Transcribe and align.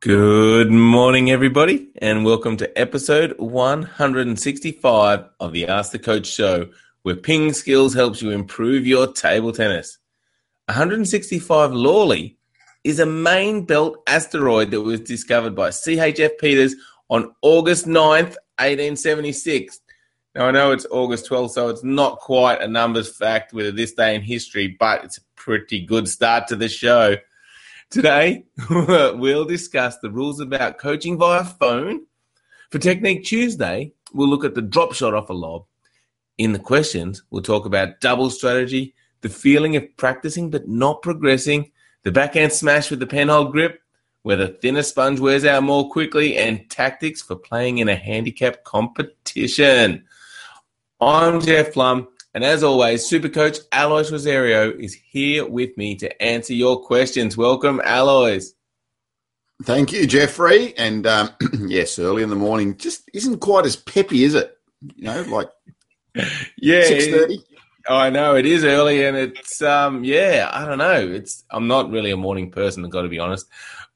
Good 0.00 0.70
morning, 0.70 1.32
everybody, 1.32 1.88
and 2.00 2.24
welcome 2.24 2.56
to 2.58 2.78
episode 2.78 3.36
165 3.40 5.24
of 5.40 5.52
the 5.52 5.66
Ask 5.66 5.90
the 5.90 5.98
Coach 5.98 6.28
show, 6.28 6.68
where 7.02 7.16
Ping 7.16 7.52
Skills 7.52 7.94
helps 7.94 8.22
you 8.22 8.30
improve 8.30 8.86
your 8.86 9.12
table 9.12 9.50
tennis. 9.50 9.98
165 10.66 11.72
Loreley 11.72 12.36
is 12.84 13.00
a 13.00 13.06
main 13.06 13.64
belt 13.64 14.00
asteroid 14.06 14.70
that 14.70 14.82
was 14.82 15.00
discovered 15.00 15.56
by 15.56 15.70
CHF 15.70 16.38
Peters 16.38 16.76
on 17.10 17.34
August 17.42 17.86
9th, 17.86 18.36
1876. 18.60 19.80
Now, 20.36 20.46
I 20.46 20.52
know 20.52 20.70
it's 20.70 20.86
August 20.92 21.28
12th, 21.28 21.50
so 21.50 21.70
it's 21.70 21.82
not 21.82 22.20
quite 22.20 22.62
a 22.62 22.68
numbers 22.68 23.16
fact 23.16 23.52
with 23.52 23.74
this 23.74 23.94
day 23.94 24.14
in 24.14 24.22
history, 24.22 24.76
but 24.78 25.02
it's 25.02 25.18
a 25.18 25.22
pretty 25.34 25.84
good 25.84 26.06
start 26.06 26.46
to 26.46 26.54
the 26.54 26.68
show. 26.68 27.16
Today, 27.90 28.44
we'll 28.70 29.46
discuss 29.46 29.96
the 29.98 30.10
rules 30.10 30.40
about 30.40 30.76
coaching 30.76 31.16
via 31.16 31.42
phone. 31.42 32.04
For 32.70 32.78
Technique 32.78 33.24
Tuesday, 33.24 33.92
we'll 34.12 34.28
look 34.28 34.44
at 34.44 34.54
the 34.54 34.60
drop 34.60 34.92
shot 34.92 35.14
off 35.14 35.30
a 35.30 35.32
lob. 35.32 35.64
In 36.36 36.52
the 36.52 36.58
questions, 36.58 37.22
we'll 37.30 37.40
talk 37.40 37.64
about 37.64 38.00
double 38.02 38.28
strategy, 38.28 38.94
the 39.22 39.30
feeling 39.30 39.74
of 39.74 39.96
practicing 39.96 40.50
but 40.50 40.68
not 40.68 41.00
progressing, 41.00 41.72
the 42.02 42.12
backhand 42.12 42.52
smash 42.52 42.90
with 42.90 43.00
the 43.00 43.06
penhold 43.06 43.52
grip, 43.52 43.80
where 44.20 44.36
the 44.36 44.48
thinner 44.48 44.82
sponge 44.82 45.18
wears 45.18 45.46
out 45.46 45.62
more 45.62 45.88
quickly, 45.88 46.36
and 46.36 46.68
tactics 46.68 47.22
for 47.22 47.36
playing 47.36 47.78
in 47.78 47.88
a 47.88 47.96
handicap 47.96 48.64
competition. 48.64 50.04
I'm 51.00 51.40
Jeff 51.40 51.72
Plumb, 51.72 52.08
and 52.34 52.44
as 52.44 52.62
always, 52.62 53.06
Super 53.06 53.28
Coach 53.28 53.58
Alois 53.72 54.10
Rosario 54.10 54.70
is 54.70 54.94
here 54.94 55.46
with 55.46 55.76
me 55.76 55.94
to 55.96 56.22
answer 56.22 56.52
your 56.52 56.82
questions. 56.82 57.36
Welcome, 57.36 57.80
Alois. 57.84 58.52
Thank 59.64 59.92
you, 59.92 60.06
Jeffrey. 60.06 60.76
And 60.76 61.06
um, 61.06 61.30
yes, 61.66 61.98
early 61.98 62.22
in 62.22 62.30
the 62.30 62.36
morning 62.36 62.76
just 62.76 63.08
isn't 63.12 63.38
quite 63.38 63.66
as 63.66 63.76
peppy, 63.76 64.24
is 64.24 64.34
it? 64.34 64.56
You 64.96 65.04
know, 65.04 65.22
like 65.22 65.48
yeah, 66.56 66.84
six 66.84 67.06
thirty. 67.08 67.38
I 67.88 68.10
know 68.10 68.36
it 68.36 68.44
is 68.44 68.64
early, 68.64 69.04
and 69.04 69.16
it's 69.16 69.62
um, 69.62 70.04
yeah, 70.04 70.50
I 70.52 70.64
don't 70.66 70.78
know. 70.78 71.08
It's 71.08 71.44
I'm 71.50 71.66
not 71.66 71.90
really 71.90 72.10
a 72.10 72.16
morning 72.16 72.50
person. 72.50 72.84
I've 72.84 72.90
got 72.90 73.02
to 73.02 73.08
be 73.08 73.18
honest. 73.18 73.46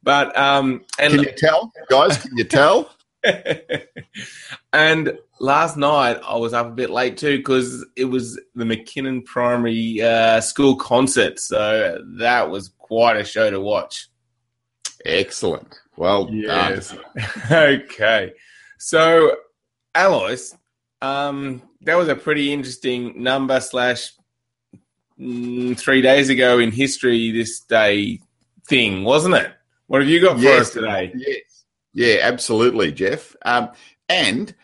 But 0.03 0.37
um, 0.37 0.85
and 0.99 1.13
can 1.13 1.23
you 1.23 1.33
tell, 1.37 1.73
guys? 1.91 2.17
Can 2.17 2.37
you 2.37 2.45
tell? 2.45 2.91
and 4.73 5.19
last 5.41 5.77
night 5.77 6.21
I 6.27 6.37
was 6.37 6.53
up 6.53 6.67
a 6.67 6.71
bit 6.71 6.91
late 6.91 7.17
too 7.17 7.39
because 7.39 7.85
it 7.97 8.07
was 8.07 8.41
the 8.55 8.65
McKinnon 8.65 9.25
Primary 9.25 10.01
uh, 10.03 10.41
School 10.41 10.77
concert, 10.77 11.39
so 11.39 11.99
that 12.19 12.51
was 12.51 12.71
quite 12.79 13.17
a 13.17 13.25
show 13.25 13.51
to 13.51 13.61
watch. 13.61 14.09
Excellent. 15.05 15.81
Well 15.97 16.29
yes. 16.33 16.95
okay. 17.51 18.33
So, 18.79 19.37
Alois, 19.95 20.57
um, 21.01 21.63
that 21.83 21.97
was 21.97 22.09
a 22.09 22.17
pretty 22.17 22.53
interesting 22.53 23.23
number 23.23 23.61
slash 23.61 24.13
mm, 25.21 25.79
three 25.79 26.03
days 26.03 26.31
ago 26.31 26.59
in 26.59 26.73
history 26.73 27.31
this 27.31 27.61
day 27.61 28.21
thing, 28.69 29.05
wasn't 29.05 29.35
it? 29.35 29.53
What 29.87 30.01
have 30.01 30.11
you 30.11 30.21
got 30.21 30.37
for 30.37 30.43
yes, 30.43 30.61
us 30.63 30.71
today? 30.71 31.13
Yes. 31.15 31.52
Yeah, 31.95 32.19
absolutely, 32.23 32.93
Jeff. 32.93 33.37
Um, 33.45 33.71
and 34.09 34.55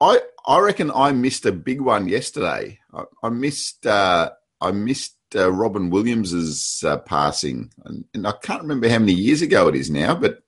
I 0.00 0.20
I 0.46 0.58
reckon 0.60 0.90
I 0.90 1.12
missed 1.12 1.46
a 1.46 1.52
big 1.52 1.80
one 1.80 2.08
yesterday. 2.08 2.78
I, 2.92 3.04
I 3.22 3.28
missed 3.30 3.86
uh, 3.86 4.30
I 4.60 4.70
missed 4.70 5.16
uh, 5.34 5.50
Robin 5.52 5.90
Williams's 5.90 6.82
uh, 6.86 6.98
passing, 6.98 7.70
and, 7.84 8.04
and, 8.14 8.26
I 8.26 8.32
can't 8.32 8.62
remember 8.62 8.88
how 8.88 8.98
many 8.98 9.12
years 9.12 9.42
ago 9.42 9.68
it 9.68 9.74
is 9.74 9.90
now, 9.90 10.14
but 10.14 10.42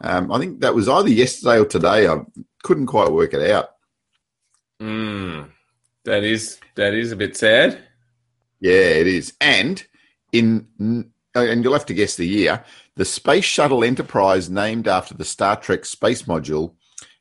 um, 0.00 0.32
I 0.32 0.38
think 0.38 0.60
that 0.60 0.74
was 0.74 0.88
either 0.88 1.08
yesterday 1.08 1.60
or 1.60 1.66
today. 1.66 2.08
I 2.08 2.22
couldn't 2.62 2.86
quite 2.86 3.12
work 3.12 3.32
it 3.32 3.48
out. 3.50 3.68
Mm, 4.82 5.50
that 6.04 6.24
is 6.24 6.58
that 6.74 6.94
is 6.94 7.12
a 7.12 7.16
bit 7.16 7.36
sad. 7.36 7.78
Yeah, 8.60 8.72
it 8.72 9.06
is. 9.06 9.34
And 9.40 9.86
in 10.32 11.12
and 11.34 11.62
you'll 11.64 11.72
have 11.72 11.86
to 11.86 11.94
guess 11.94 12.16
the 12.16 12.26
year. 12.26 12.64
The 12.96 13.04
Space 13.04 13.44
Shuttle 13.44 13.84
Enterprise, 13.84 14.48
named 14.48 14.86
after 14.86 15.14
the 15.14 15.24
Star 15.24 15.56
Trek 15.56 15.84
space 15.84 16.22
module, 16.22 16.74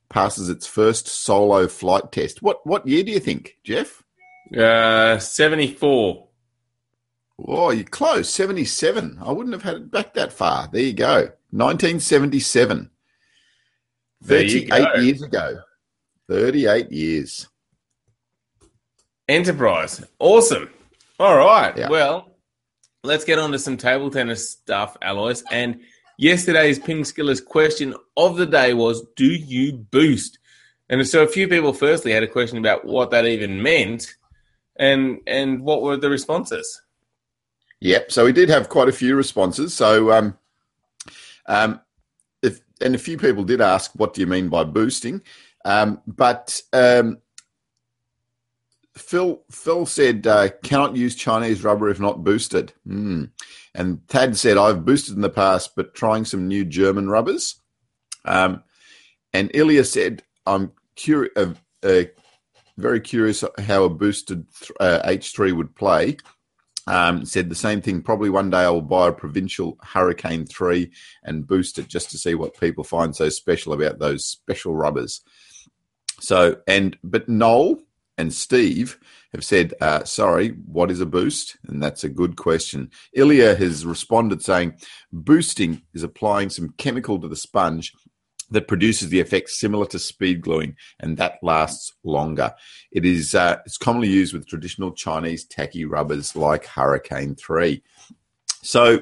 passes 0.10 0.50
its 0.50 0.68
first 0.68 1.08
solo 1.08 1.68
flight 1.68 2.12
test. 2.12 2.42
What 2.42 2.66
what 2.66 2.88
year 2.88 3.04
do 3.04 3.12
you 3.12 3.20
think, 3.20 3.58
Jeff? 3.64 4.04
Uh, 4.56 5.18
74. 5.18 6.28
Oh, 7.48 7.72
you're 7.72 7.84
close. 7.86 8.30
77. 8.30 9.18
I 9.24 9.32
wouldn't 9.32 9.54
have 9.54 9.64
had 9.64 9.76
it 9.76 9.92
back 9.92 10.14
that 10.14 10.32
far. 10.32 10.70
There 10.72 10.82
you 10.82 10.94
go. 10.94 11.32
1977. 11.52 12.92
38 14.24 15.04
years 15.04 15.22
ago. 15.24 15.60
38 16.30 16.92
years. 16.92 17.48
Enterprise. 19.28 20.04
Awesome. 20.20 20.70
All 21.20 21.36
right. 21.38 21.76
Yeah. 21.76 21.90
Well, 21.90 22.33
let's 23.04 23.26
get 23.26 23.38
on 23.38 23.52
to 23.52 23.60
some 23.60 23.78
table 23.78 24.10
tennis 24.10 24.50
stuff, 24.50 24.96
Alois. 25.02 25.44
And 25.52 25.82
Yesterday's 26.18 26.80
Ping 26.80 27.04
Skillers 27.04 27.44
question 27.44 27.96
of 28.16 28.38
the 28.38 28.46
day 28.46 28.74
was 28.74 29.06
Do 29.16 29.26
you 29.26 29.74
boost? 29.74 30.40
And 30.90 31.06
so 31.08 31.24
a 31.24 31.28
few 31.28 31.48
people 31.48 31.74
firstly 31.74 32.12
had 32.12 32.24
a 32.24 32.28
question 32.28 32.58
about 32.58 32.86
what 32.86 33.12
that 33.12 33.26
even 33.26 33.62
meant 33.62 34.16
and 34.78 35.20
and 35.28 35.62
what 35.62 35.82
were 35.82 35.98
the 35.98 36.10
responses? 36.10 36.82
Yep. 37.82 38.12
So 38.12 38.26
we 38.26 38.32
did 38.32 38.50
have 38.50 38.70
quite 38.70 38.88
a 38.88 38.94
few 38.94 39.16
responses. 39.16 39.74
So 39.74 40.12
um, 40.12 40.38
um, 41.48 41.82
if, 42.42 42.62
and 42.80 42.96
a 42.96 43.00
few 43.00 43.18
people 43.18 43.44
did 43.44 43.60
ask, 43.60 43.92
what 43.96 44.14
do 44.14 44.22
you 44.22 44.28
mean 44.28 44.48
by 44.48 44.64
boosting? 44.64 45.22
Um, 45.66 46.02
but 46.08 46.62
um, 46.72 47.18
Phil 48.96 49.42
Phil 49.50 49.86
said, 49.86 50.28
uh, 50.28 50.50
cannot 50.64 50.96
use 50.96 51.16
Chinese 51.16 51.64
rubber 51.64 51.90
if 51.90 52.00
not 52.00 52.24
boosted. 52.24 52.74
Mm. 52.88 53.32
And 53.74 54.08
Tad 54.08 54.38
said, 54.38 54.58
I've 54.58 54.86
boosted 54.86 55.16
in 55.16 55.22
the 55.22 55.30
past, 55.30 55.76
but 55.76 55.96
trying 55.96 56.26
some 56.26 56.48
new 56.48 56.64
German 56.64 57.10
rubbers. 57.10 57.60
Um, 58.26 58.64
and 59.34 59.50
Ilya 59.54 59.86
said, 59.86 60.24
I'm 60.46 60.72
curious, 60.96 61.34
uh, 61.36 61.54
uh, 61.82 62.04
very 62.78 63.02
curious 63.02 63.44
how 63.60 63.84
a 63.84 63.90
boosted 63.90 64.46
uh, 64.80 65.00
H3 65.06 65.56
would 65.56 65.76
play. 65.76 66.18
Um, 66.86 67.26
said 67.26 67.50
the 67.50 67.56
same 67.56 67.82
thing. 67.82 68.02
Probably 68.02 68.30
one 68.30 68.50
day 68.50 68.60
I 68.60 68.70
will 68.70 68.82
buy 68.82 69.08
a 69.08 69.14
provincial 69.14 69.78
Hurricane 69.82 70.46
3 70.46 70.92
and 71.24 71.48
boost 71.48 71.80
it 71.80 71.88
just 71.88 72.12
to 72.12 72.18
see 72.18 72.36
what 72.36 72.60
people 72.60 72.84
find 72.84 73.16
so 73.16 73.30
special 73.30 73.74
about 73.74 74.00
those 74.00 74.26
special 74.26 74.76
rubbers. 74.76 75.22
So, 76.20 76.58
and, 76.68 76.98
but 77.04 77.30
Noel 77.30 77.82
and 78.18 78.34
Steve 78.34 79.00
have 79.34 79.44
said, 79.44 79.74
uh, 79.82 80.04
sorry, 80.04 80.50
what 80.68 80.92
is 80.92 81.02
a 81.02 81.06
boost? 81.06 81.58
And 81.68 81.82
that's 81.82 82.04
a 82.04 82.10
good 82.10 82.36
question. 82.36 82.92
Ilya 83.14 83.56
has 83.56 83.86
responded 83.86 84.44
saying, 84.44 84.76
boosting 85.12 85.82
is 85.94 86.04
applying 86.04 86.50
some 86.50 86.74
chemical 86.78 87.20
to 87.20 87.28
the 87.28 87.36
sponge 87.36 87.94
that 88.52 88.68
produces 88.68 89.10
the 89.10 89.20
effect 89.20 89.50
similar 89.50 89.86
to 89.88 89.98
speed 89.98 90.42
gluing, 90.42 90.76
and 91.00 91.18
that 91.18 91.40
lasts 91.42 91.94
longer. 92.04 92.54
It 92.92 93.06
is 93.06 93.34
uh, 93.34 93.58
it's 93.66 93.78
commonly 93.78 94.10
used 94.10 94.34
with 94.34 94.48
traditional 94.48 94.92
Chinese 94.92 95.46
tacky 95.46 95.86
rubbers 95.86 96.36
like 96.36 96.66
Hurricane 96.66 97.36
3. 97.36 97.82
So 98.62 99.02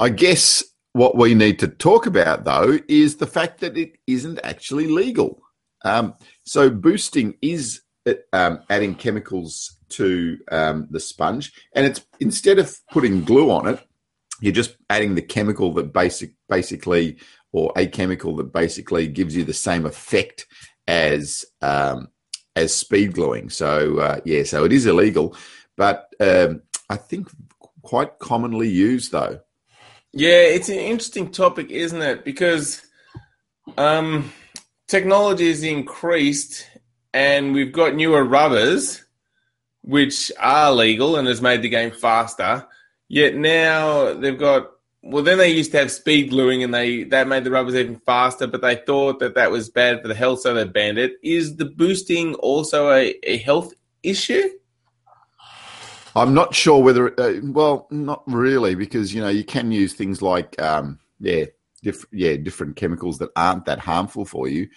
I 0.00 0.08
guess 0.08 0.64
what 0.92 1.16
we 1.16 1.34
need 1.34 1.60
to 1.60 1.68
talk 1.68 2.06
about, 2.06 2.44
though, 2.44 2.78
is 2.88 3.16
the 3.16 3.26
fact 3.26 3.60
that 3.60 3.76
it 3.76 3.98
isn't 4.06 4.40
actually 4.42 4.88
legal. 4.88 5.40
Um, 5.84 6.14
so 6.44 6.70
boosting 6.70 7.36
is 7.42 7.82
um, 8.32 8.60
adding 8.70 8.94
chemicals 8.94 9.76
to 9.90 10.38
um, 10.50 10.86
the 10.90 11.00
sponge, 11.00 11.52
and 11.74 11.86
it's 11.86 12.04
instead 12.20 12.58
of 12.58 12.76
putting 12.90 13.24
glue 13.24 13.50
on 13.50 13.66
it, 13.66 13.80
you're 14.40 14.52
just 14.52 14.76
adding 14.90 15.14
the 15.14 15.22
chemical 15.22 15.72
that 15.74 15.92
basic 15.92 16.32
basically 16.48 17.18
or 17.52 17.72
a 17.76 17.86
chemical 17.86 18.34
that 18.36 18.52
basically 18.52 19.06
gives 19.06 19.36
you 19.36 19.44
the 19.44 19.54
same 19.54 19.86
effect 19.86 20.46
as 20.88 21.44
um, 21.62 22.08
as 22.56 22.74
speed 22.74 23.14
gluing. 23.14 23.48
So 23.50 23.98
uh, 23.98 24.20
yeah, 24.24 24.42
so 24.44 24.64
it 24.64 24.72
is 24.72 24.86
illegal, 24.86 25.36
but 25.76 26.12
um, 26.20 26.62
I 26.90 26.96
think 26.96 27.28
quite 27.82 28.18
commonly 28.18 28.68
used 28.68 29.12
though. 29.12 29.40
Yeah, 30.12 30.42
it's 30.42 30.68
an 30.68 30.78
interesting 30.78 31.30
topic, 31.30 31.70
isn't 31.70 32.00
it? 32.00 32.24
Because 32.24 32.82
um, 33.76 34.32
technology 34.86 35.48
has 35.48 35.62
increased 35.62 36.66
and 37.14 37.54
we've 37.54 37.72
got 37.72 37.94
newer 37.94 38.24
rubbers, 38.24 39.04
which 39.82 40.32
are 40.40 40.72
legal 40.72 41.16
and 41.16 41.28
has 41.28 41.40
made 41.40 41.62
the 41.62 41.68
game 41.68 41.92
faster. 41.92 42.66
Yet 43.08 43.36
now 43.36 44.12
they've 44.12 44.38
got 44.38 44.72
well, 45.06 45.22
then 45.22 45.36
they 45.36 45.50
used 45.50 45.70
to 45.72 45.78
have 45.78 45.92
speed 45.92 46.30
gluing, 46.30 46.62
and 46.62 46.72
they 46.74 47.04
that 47.04 47.28
made 47.28 47.44
the 47.44 47.50
rubbers 47.50 47.74
even 47.74 47.96
faster. 48.06 48.46
But 48.46 48.62
they 48.62 48.76
thought 48.76 49.20
that 49.20 49.34
that 49.34 49.50
was 49.50 49.68
bad 49.68 50.02
for 50.02 50.08
the 50.08 50.14
health, 50.14 50.40
so 50.40 50.54
they 50.54 50.64
banned 50.64 50.98
it. 50.98 51.12
Is 51.22 51.56
the 51.56 51.66
boosting 51.66 52.34
also 52.36 52.90
a, 52.90 53.14
a 53.22 53.36
health 53.38 53.72
issue? 54.02 54.48
I'm 56.16 56.32
not 56.32 56.54
sure 56.54 56.82
whether. 56.82 57.20
Uh, 57.20 57.40
well, 57.42 57.86
not 57.90 58.22
really, 58.26 58.74
because 58.74 59.14
you 59.14 59.20
know 59.20 59.28
you 59.28 59.44
can 59.44 59.70
use 59.70 59.92
things 59.92 60.22
like 60.22 60.60
um, 60.60 60.98
yeah, 61.20 61.44
diff- 61.82 62.06
yeah, 62.10 62.36
different 62.36 62.76
chemicals 62.76 63.18
that 63.18 63.30
aren't 63.36 63.66
that 63.66 63.80
harmful 63.80 64.24
for 64.24 64.48
you. 64.48 64.68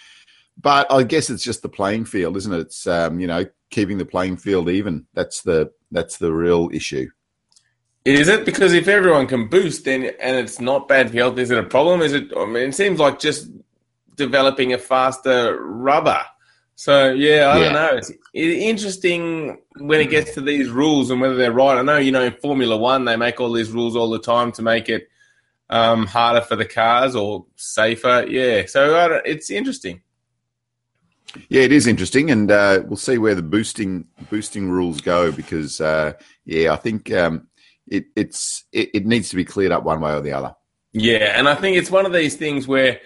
But 0.59 0.91
I 0.91 1.03
guess 1.03 1.29
it's 1.29 1.43
just 1.43 1.61
the 1.61 1.69
playing 1.69 2.05
field, 2.05 2.35
isn't 2.37 2.53
it? 2.53 2.59
It's 2.59 2.87
um, 2.87 3.19
you 3.19 3.27
know 3.27 3.45
keeping 3.69 3.97
the 3.97 4.05
playing 4.05 4.37
field 4.37 4.69
even. 4.69 5.05
That's 5.13 5.41
the 5.41 5.71
that's 5.91 6.17
the 6.17 6.33
real 6.33 6.69
issue. 6.73 7.09
Is 8.05 8.29
it 8.29 8.45
because 8.45 8.73
if 8.73 8.87
everyone 8.87 9.27
can 9.27 9.49
boost, 9.49 9.85
then 9.85 10.11
and 10.21 10.37
it's 10.37 10.61
not 10.61 10.87
bad 10.87 11.09
for 11.09 11.17
health, 11.17 11.37
is 11.37 11.51
it 11.51 11.57
a 11.57 11.63
problem? 11.63 12.01
Is 12.01 12.13
it? 12.13 12.31
I 12.35 12.45
mean, 12.45 12.69
it 12.69 12.75
seems 12.75 12.99
like 12.99 13.19
just 13.19 13.49
developing 14.15 14.73
a 14.73 14.77
faster 14.77 15.61
rubber. 15.61 16.21
So 16.75 17.11
yeah, 17.11 17.47
I 17.47 17.57
yeah. 17.57 17.63
don't 17.63 17.73
know. 17.73 17.97
It's 17.97 18.11
interesting 18.33 19.57
when 19.77 19.99
it 19.99 20.09
gets 20.09 20.35
to 20.35 20.41
these 20.41 20.69
rules 20.69 21.09
and 21.09 21.19
whether 21.19 21.35
they're 21.35 21.51
right. 21.51 21.77
I 21.77 21.81
know 21.81 21.97
you 21.97 22.11
know 22.11 22.23
in 22.23 22.33
Formula 22.33 22.77
One 22.77 23.05
they 23.05 23.17
make 23.17 23.41
all 23.41 23.51
these 23.51 23.71
rules 23.71 23.95
all 23.95 24.09
the 24.09 24.19
time 24.19 24.51
to 24.53 24.61
make 24.61 24.87
it 24.87 25.09
um, 25.69 26.05
harder 26.05 26.41
for 26.41 26.55
the 26.55 26.65
cars 26.65 27.15
or 27.15 27.45
safer. 27.55 28.25
Yeah, 28.29 28.67
so 28.67 29.21
it's 29.25 29.49
interesting. 29.49 30.01
Yeah, 31.49 31.61
it 31.63 31.71
is 31.71 31.87
interesting, 31.87 32.31
and 32.31 32.51
uh, 32.51 32.83
we'll 32.85 32.97
see 32.97 33.17
where 33.17 33.35
the 33.35 33.41
boosting 33.41 34.05
boosting 34.29 34.69
rules 34.69 35.01
go 35.01 35.31
because 35.31 35.81
uh, 35.81 36.13
yeah, 36.45 36.73
I 36.73 36.75
think 36.77 37.11
um, 37.13 37.47
it, 37.87 38.05
it's 38.15 38.65
it, 38.71 38.89
it 38.93 39.05
needs 39.05 39.29
to 39.29 39.35
be 39.35 39.45
cleared 39.45 39.71
up 39.71 39.83
one 39.83 40.01
way 40.01 40.13
or 40.13 40.21
the 40.21 40.33
other. 40.33 40.55
Yeah, 40.93 41.37
and 41.37 41.47
I 41.47 41.55
think 41.55 41.77
it's 41.77 41.91
one 41.91 42.05
of 42.05 42.13
these 42.13 42.35
things 42.35 42.67
where 42.67 42.99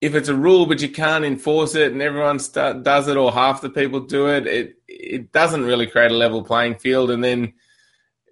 if 0.00 0.14
it's 0.14 0.28
a 0.28 0.34
rule 0.34 0.66
but 0.66 0.82
you 0.82 0.88
can't 0.88 1.24
enforce 1.24 1.74
it 1.74 1.92
and 1.92 2.02
everyone 2.02 2.38
start, 2.38 2.82
does 2.82 3.08
it 3.08 3.16
or 3.16 3.32
half 3.32 3.60
the 3.60 3.70
people 3.70 4.00
do 4.00 4.28
it, 4.28 4.46
it 4.46 4.76
it 4.88 5.32
doesn't 5.32 5.64
really 5.64 5.86
create 5.86 6.10
a 6.10 6.16
level 6.16 6.42
playing 6.42 6.74
field, 6.76 7.10
and 7.10 7.22
then 7.22 7.52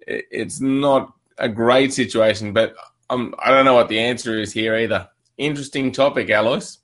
it, 0.07 0.25
it's 0.31 0.59
not 0.59 1.13
a 1.37 1.49
great 1.49 1.93
situation. 1.93 2.53
But 2.53 2.75
um, 3.09 3.35
I 3.39 3.49
don't 3.51 3.65
know 3.65 3.73
what 3.73 3.89
the 3.89 3.99
answer 3.99 4.37
is 4.39 4.53
here 4.53 4.75
either. 4.75 5.09
Interesting 5.37 5.91
topic, 5.91 6.29
Alois. 6.29 6.77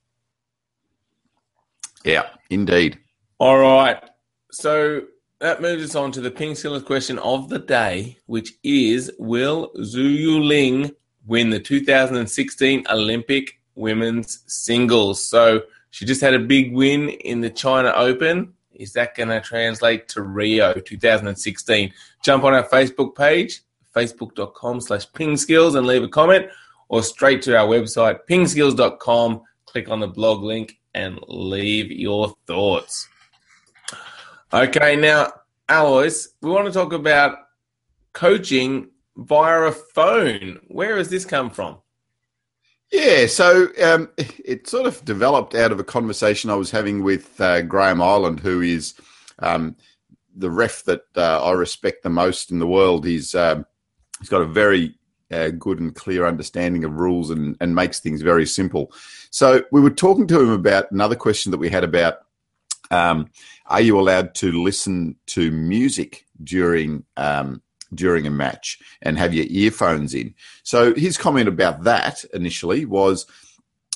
Yeah, 2.07 2.29
indeed. 2.49 2.97
All 3.37 3.59
right. 3.59 4.01
So 4.49 5.01
that 5.41 5.61
moves 5.61 5.83
us 5.83 5.93
on 5.93 6.13
to 6.13 6.21
the 6.21 6.31
Ping 6.31 6.53
Skillers 6.53 6.85
question 6.85 7.19
of 7.19 7.49
the 7.49 7.59
day, 7.59 8.17
which 8.27 8.53
is 8.63 9.11
Will 9.19 9.71
Zhu 9.79 10.17
Yuling 10.17 10.95
win 11.25 11.49
the 11.49 11.59
2016 11.59 12.85
Olympic 12.89 13.59
women's 13.75 14.41
singles? 14.47 15.23
So 15.23 15.63
she 15.89 16.05
just 16.05 16.21
had 16.21 16.33
a 16.33 16.39
big 16.39 16.73
win 16.73 17.09
in 17.09 17.41
the 17.41 17.49
China 17.49 17.91
Open. 17.93 18.53
Is 18.71 18.93
that 18.93 19.13
going 19.15 19.27
to 19.27 19.41
translate 19.41 20.07
to 20.09 20.21
Rio 20.21 20.75
2016? 20.75 21.93
Jump 22.23 22.45
on 22.45 22.53
our 22.53 22.63
Facebook 22.69 23.15
page, 23.15 23.63
facebook.com 23.93 24.79
slash 24.79 25.11
pingskills 25.11 25.75
and 25.75 25.85
leave 25.85 26.03
a 26.03 26.07
comment 26.07 26.47
or 26.87 27.03
straight 27.03 27.41
to 27.41 27.57
our 27.57 27.67
website, 27.67 28.19
pingskills.com. 28.29 29.41
Click 29.65 29.89
on 29.89 29.99
the 29.99 30.07
blog 30.07 30.41
link 30.41 30.76
and 30.93 31.19
leave 31.27 31.91
your 31.91 32.35
thoughts. 32.45 33.07
Okay, 34.53 34.95
now, 34.95 35.31
Alois, 35.69 36.27
we 36.41 36.49
want 36.49 36.67
to 36.67 36.71
talk 36.71 36.93
about 36.93 37.37
coaching 38.13 38.89
via 39.17 39.63
a 39.63 39.71
phone. 39.71 40.59
Where 40.67 40.97
has 40.97 41.09
this 41.09 41.25
come 41.25 41.49
from? 41.49 41.77
Yeah, 42.91 43.27
so 43.27 43.67
um, 43.83 44.09
it 44.17 44.67
sort 44.67 44.85
of 44.85 45.03
developed 45.03 45.55
out 45.55 45.73
of 45.73 45.79
a 45.79 45.83
conversation 45.83 46.49
I 46.49 46.55
was 46.55 46.71
having 46.71 47.03
with 47.03 47.39
uh, 47.41 47.63
Graham 47.63 48.01
Ireland, 48.01 48.39
who 48.39 48.61
is 48.61 48.93
um, 49.39 49.75
the 50.33 50.49
ref 50.49 50.83
that 50.83 51.01
uh, 51.15 51.43
I 51.43 51.51
respect 51.51 52.03
the 52.03 52.09
most 52.09 52.49
in 52.49 52.59
the 52.59 52.67
world. 52.67 53.05
He's 53.05 53.35
um, 53.35 53.65
he's 54.19 54.29
got 54.29 54.41
a 54.41 54.47
very 54.47 54.96
uh, 55.31 55.49
good 55.49 55.79
and 55.79 55.95
clear 55.95 56.25
understanding 56.25 56.83
of 56.83 56.99
rules 56.99 57.29
and, 57.29 57.57
and 57.59 57.75
makes 57.75 57.99
things 57.99 58.21
very 58.21 58.45
simple. 58.45 58.91
So 59.29 59.63
we 59.71 59.81
were 59.81 59.89
talking 59.89 60.27
to 60.27 60.39
him 60.39 60.49
about 60.49 60.91
another 60.91 61.15
question 61.15 61.51
that 61.51 61.57
we 61.57 61.69
had 61.69 61.83
about 61.83 62.19
um, 62.89 63.29
are 63.65 63.81
you 63.81 63.99
allowed 63.99 64.33
to 64.35 64.63
listen 64.63 65.17
to 65.27 65.51
music 65.51 66.25
during 66.41 67.03
um, 67.17 67.61
during 67.93 68.27
a 68.27 68.31
match 68.31 68.79
and 69.01 69.17
have 69.17 69.33
your 69.33 69.45
earphones 69.49 70.13
in. 70.13 70.33
So 70.63 70.93
his 70.93 71.17
comment 71.17 71.47
about 71.47 71.83
that 71.83 72.25
initially 72.33 72.85
was, 72.85 73.25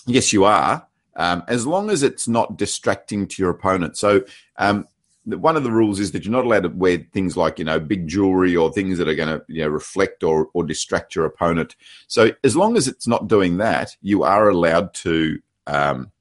yes, 0.06 0.32
you 0.32 0.46
are, 0.46 0.88
um, 1.16 1.44
as 1.48 1.68
long 1.68 1.90
as 1.90 2.04
it's 2.04 2.28
not 2.28 2.58
distracting 2.58 3.28
to 3.28 3.42
your 3.42 3.52
opponent. 3.52 3.98
So 3.98 4.24
um, 4.58 4.88
one 5.26 5.56
of 5.56 5.64
the 5.64 5.72
rules 5.72 6.00
is 6.00 6.12
that 6.12 6.26
you're 6.26 6.32
not 6.32 6.46
allowed 6.46 6.64
to 6.64 6.70
wear 6.70 7.06
things 7.14 7.38
like 7.38 7.60
you 7.60 7.66
know 7.66 7.80
big 7.80 8.08
jewelry 8.08 8.56
or 8.56 8.72
things 8.72 8.98
that 8.98 9.08
are 9.08 9.16
going 9.16 9.30
to 9.30 9.44
you 9.48 9.62
know 9.62 9.68
reflect 9.68 10.24
or, 10.24 10.50
or 10.54 10.64
distract 10.64 11.16
your 11.16 11.26
opponent. 11.26 11.76
So 12.08 12.32
as 12.44 12.56
long 12.56 12.76
as 12.76 12.88
it's 12.88 13.08
not 13.08 13.28
doing 13.28 13.58
that, 13.58 13.96
you 14.02 14.24
are 14.24 14.50
allowed 14.50 14.94
to 14.96 15.40
um, 15.68 16.12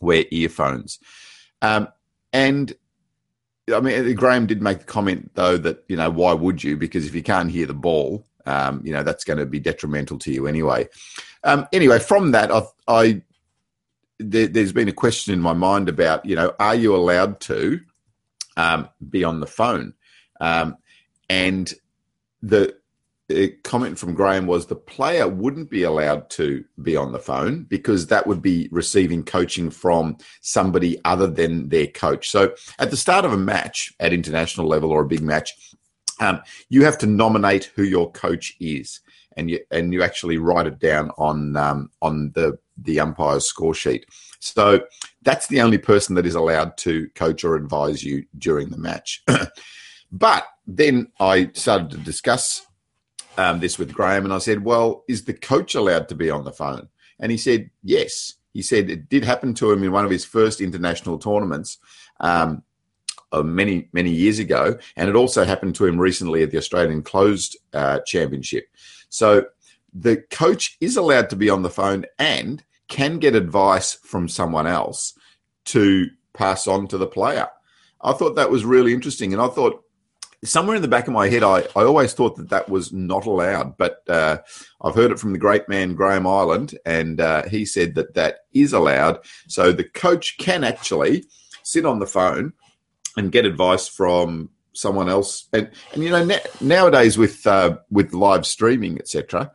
wear 0.00 0.24
earphones. 0.30 0.98
Um, 1.62 1.88
and 2.32 2.74
I 3.72 3.80
mean, 3.80 4.14
Graham 4.14 4.46
did 4.46 4.62
make 4.62 4.80
the 4.80 4.84
comment 4.84 5.30
though 5.34 5.56
that 5.56 5.84
you 5.88 5.96
know 5.96 6.10
why 6.10 6.32
would 6.32 6.62
you? 6.62 6.76
Because 6.76 7.06
if 7.06 7.14
you 7.14 7.22
can't 7.22 7.50
hear 7.50 7.66
the 7.66 7.74
ball, 7.74 8.26
um, 8.46 8.82
you 8.84 8.92
know 8.92 9.02
that's 9.02 9.24
going 9.24 9.38
to 9.38 9.46
be 9.46 9.60
detrimental 9.60 10.18
to 10.18 10.32
you 10.32 10.46
anyway. 10.46 10.88
Um, 11.44 11.66
anyway, 11.72 11.98
from 11.98 12.32
that, 12.32 12.50
I, 12.52 12.62
I 12.86 13.22
there, 14.18 14.48
has 14.54 14.72
been 14.72 14.88
a 14.88 14.92
question 14.92 15.32
in 15.32 15.40
my 15.40 15.54
mind 15.54 15.88
about 15.88 16.26
you 16.26 16.36
know 16.36 16.54
are 16.60 16.74
you 16.74 16.94
allowed 16.94 17.40
to 17.40 17.80
um, 18.60 18.88
be 19.08 19.24
on 19.24 19.40
the 19.40 19.46
phone? 19.46 19.94
Um, 20.40 20.76
and 21.28 21.72
the 22.42 22.74
comment 23.62 23.98
from 23.98 24.14
Graham 24.14 24.46
was 24.46 24.66
the 24.66 24.74
player 24.74 25.28
wouldn't 25.28 25.70
be 25.70 25.84
allowed 25.84 26.28
to 26.30 26.64
be 26.82 26.96
on 26.96 27.12
the 27.12 27.18
phone 27.18 27.62
because 27.64 28.08
that 28.08 28.26
would 28.26 28.42
be 28.42 28.68
receiving 28.72 29.22
coaching 29.22 29.70
from 29.70 30.16
somebody 30.40 31.00
other 31.04 31.28
than 31.28 31.68
their 31.68 31.86
coach. 31.86 32.28
So 32.28 32.54
at 32.78 32.90
the 32.90 32.96
start 32.96 33.24
of 33.24 33.32
a 33.32 33.38
match 33.38 33.92
at 34.00 34.12
international 34.12 34.66
level 34.66 34.90
or 34.90 35.02
a 35.02 35.06
big 35.06 35.22
match, 35.22 35.52
um, 36.18 36.40
you 36.68 36.84
have 36.84 36.98
to 36.98 37.06
nominate 37.06 37.70
who 37.76 37.84
your 37.84 38.10
coach 38.10 38.56
is, 38.60 39.00
and 39.36 39.48
you 39.48 39.60
and 39.70 39.92
you 39.92 40.02
actually 40.02 40.36
write 40.36 40.66
it 40.66 40.78
down 40.78 41.10
on 41.16 41.56
um, 41.56 41.90
on 42.02 42.32
the 42.34 42.58
the 42.76 43.00
umpire's 43.00 43.46
score 43.46 43.74
sheet. 43.74 44.06
So 44.40 44.82
that's 45.22 45.46
the 45.46 45.60
only 45.60 45.78
person 45.78 46.14
that 46.16 46.26
is 46.26 46.34
allowed 46.34 46.76
to 46.78 47.08
coach 47.14 47.44
or 47.44 47.54
advise 47.54 48.02
you 48.02 48.24
during 48.38 48.70
the 48.70 48.78
match. 48.78 49.22
but 50.12 50.46
then 50.66 51.12
I 51.20 51.50
started 51.54 51.90
to 51.90 51.98
discuss 51.98 52.66
um, 53.38 53.60
this 53.60 53.78
with 53.78 53.92
Graham, 53.92 54.24
and 54.24 54.34
I 54.34 54.38
said, 54.38 54.64
"Well, 54.64 55.04
is 55.08 55.24
the 55.24 55.34
coach 55.34 55.74
allowed 55.74 56.08
to 56.08 56.14
be 56.14 56.30
on 56.30 56.44
the 56.44 56.52
phone?" 56.52 56.88
And 57.20 57.30
he 57.30 57.38
said, 57.38 57.70
"Yes." 57.82 58.34
He 58.52 58.62
said 58.62 58.90
it 58.90 59.08
did 59.08 59.24
happen 59.24 59.54
to 59.54 59.70
him 59.70 59.84
in 59.84 59.92
one 59.92 60.04
of 60.04 60.10
his 60.10 60.24
first 60.24 60.60
international 60.60 61.18
tournaments 61.18 61.78
um, 62.18 62.64
uh, 63.30 63.44
many 63.44 63.88
many 63.92 64.10
years 64.10 64.38
ago, 64.40 64.76
and 64.96 65.08
it 65.08 65.14
also 65.14 65.44
happened 65.44 65.76
to 65.76 65.86
him 65.86 65.98
recently 65.98 66.42
at 66.42 66.50
the 66.50 66.58
Australian 66.58 67.02
Closed 67.02 67.56
uh, 67.72 68.00
Championship. 68.00 68.64
So 69.08 69.46
the 69.92 70.16
coach 70.30 70.76
is 70.80 70.96
allowed 70.96 71.30
to 71.30 71.36
be 71.36 71.50
on 71.50 71.62
the 71.62 71.70
phone 71.70 72.06
and 72.18 72.62
can 72.90 73.18
get 73.18 73.34
advice 73.34 73.94
from 73.94 74.28
someone 74.28 74.66
else 74.66 75.14
to 75.66 76.08
pass 76.34 76.66
on 76.66 76.86
to 76.88 76.98
the 76.98 77.06
player. 77.06 77.48
I 78.02 78.12
thought 78.12 78.36
that 78.36 78.50
was 78.50 78.64
really 78.64 78.92
interesting, 78.92 79.32
and 79.32 79.40
I 79.40 79.48
thought 79.48 79.82
somewhere 80.44 80.76
in 80.76 80.82
the 80.82 80.88
back 80.88 81.06
of 81.06 81.12
my 81.12 81.28
head, 81.28 81.42
I, 81.42 81.60
I 81.76 81.84
always 81.84 82.12
thought 82.12 82.36
that 82.36 82.50
that 82.50 82.68
was 82.68 82.92
not 82.92 83.26
allowed, 83.26 83.76
but 83.76 84.02
uh, 84.08 84.38
I've 84.80 84.94
heard 84.94 85.10
it 85.10 85.18
from 85.18 85.32
the 85.32 85.38
great 85.38 85.68
man 85.68 85.94
Graham 85.94 86.26
Ireland, 86.26 86.78
and 86.84 87.20
uh, 87.20 87.44
he 87.48 87.64
said 87.64 87.94
that 87.94 88.14
that 88.14 88.40
is 88.52 88.72
allowed. 88.72 89.20
So 89.48 89.72
the 89.72 89.84
coach 89.84 90.38
can 90.38 90.64
actually 90.64 91.24
sit 91.62 91.84
on 91.84 91.98
the 91.98 92.06
phone 92.06 92.52
and 93.16 93.32
get 93.32 93.44
advice 93.44 93.86
from 93.86 94.50
someone 94.72 95.08
else. 95.08 95.48
And, 95.52 95.70
and 95.92 96.02
you 96.02 96.10
know, 96.10 96.24
na- 96.24 96.38
nowadays 96.60 97.18
with 97.18 97.46
uh, 97.46 97.78
with 97.90 98.14
live 98.14 98.46
streaming, 98.46 98.98
etc., 98.98 99.52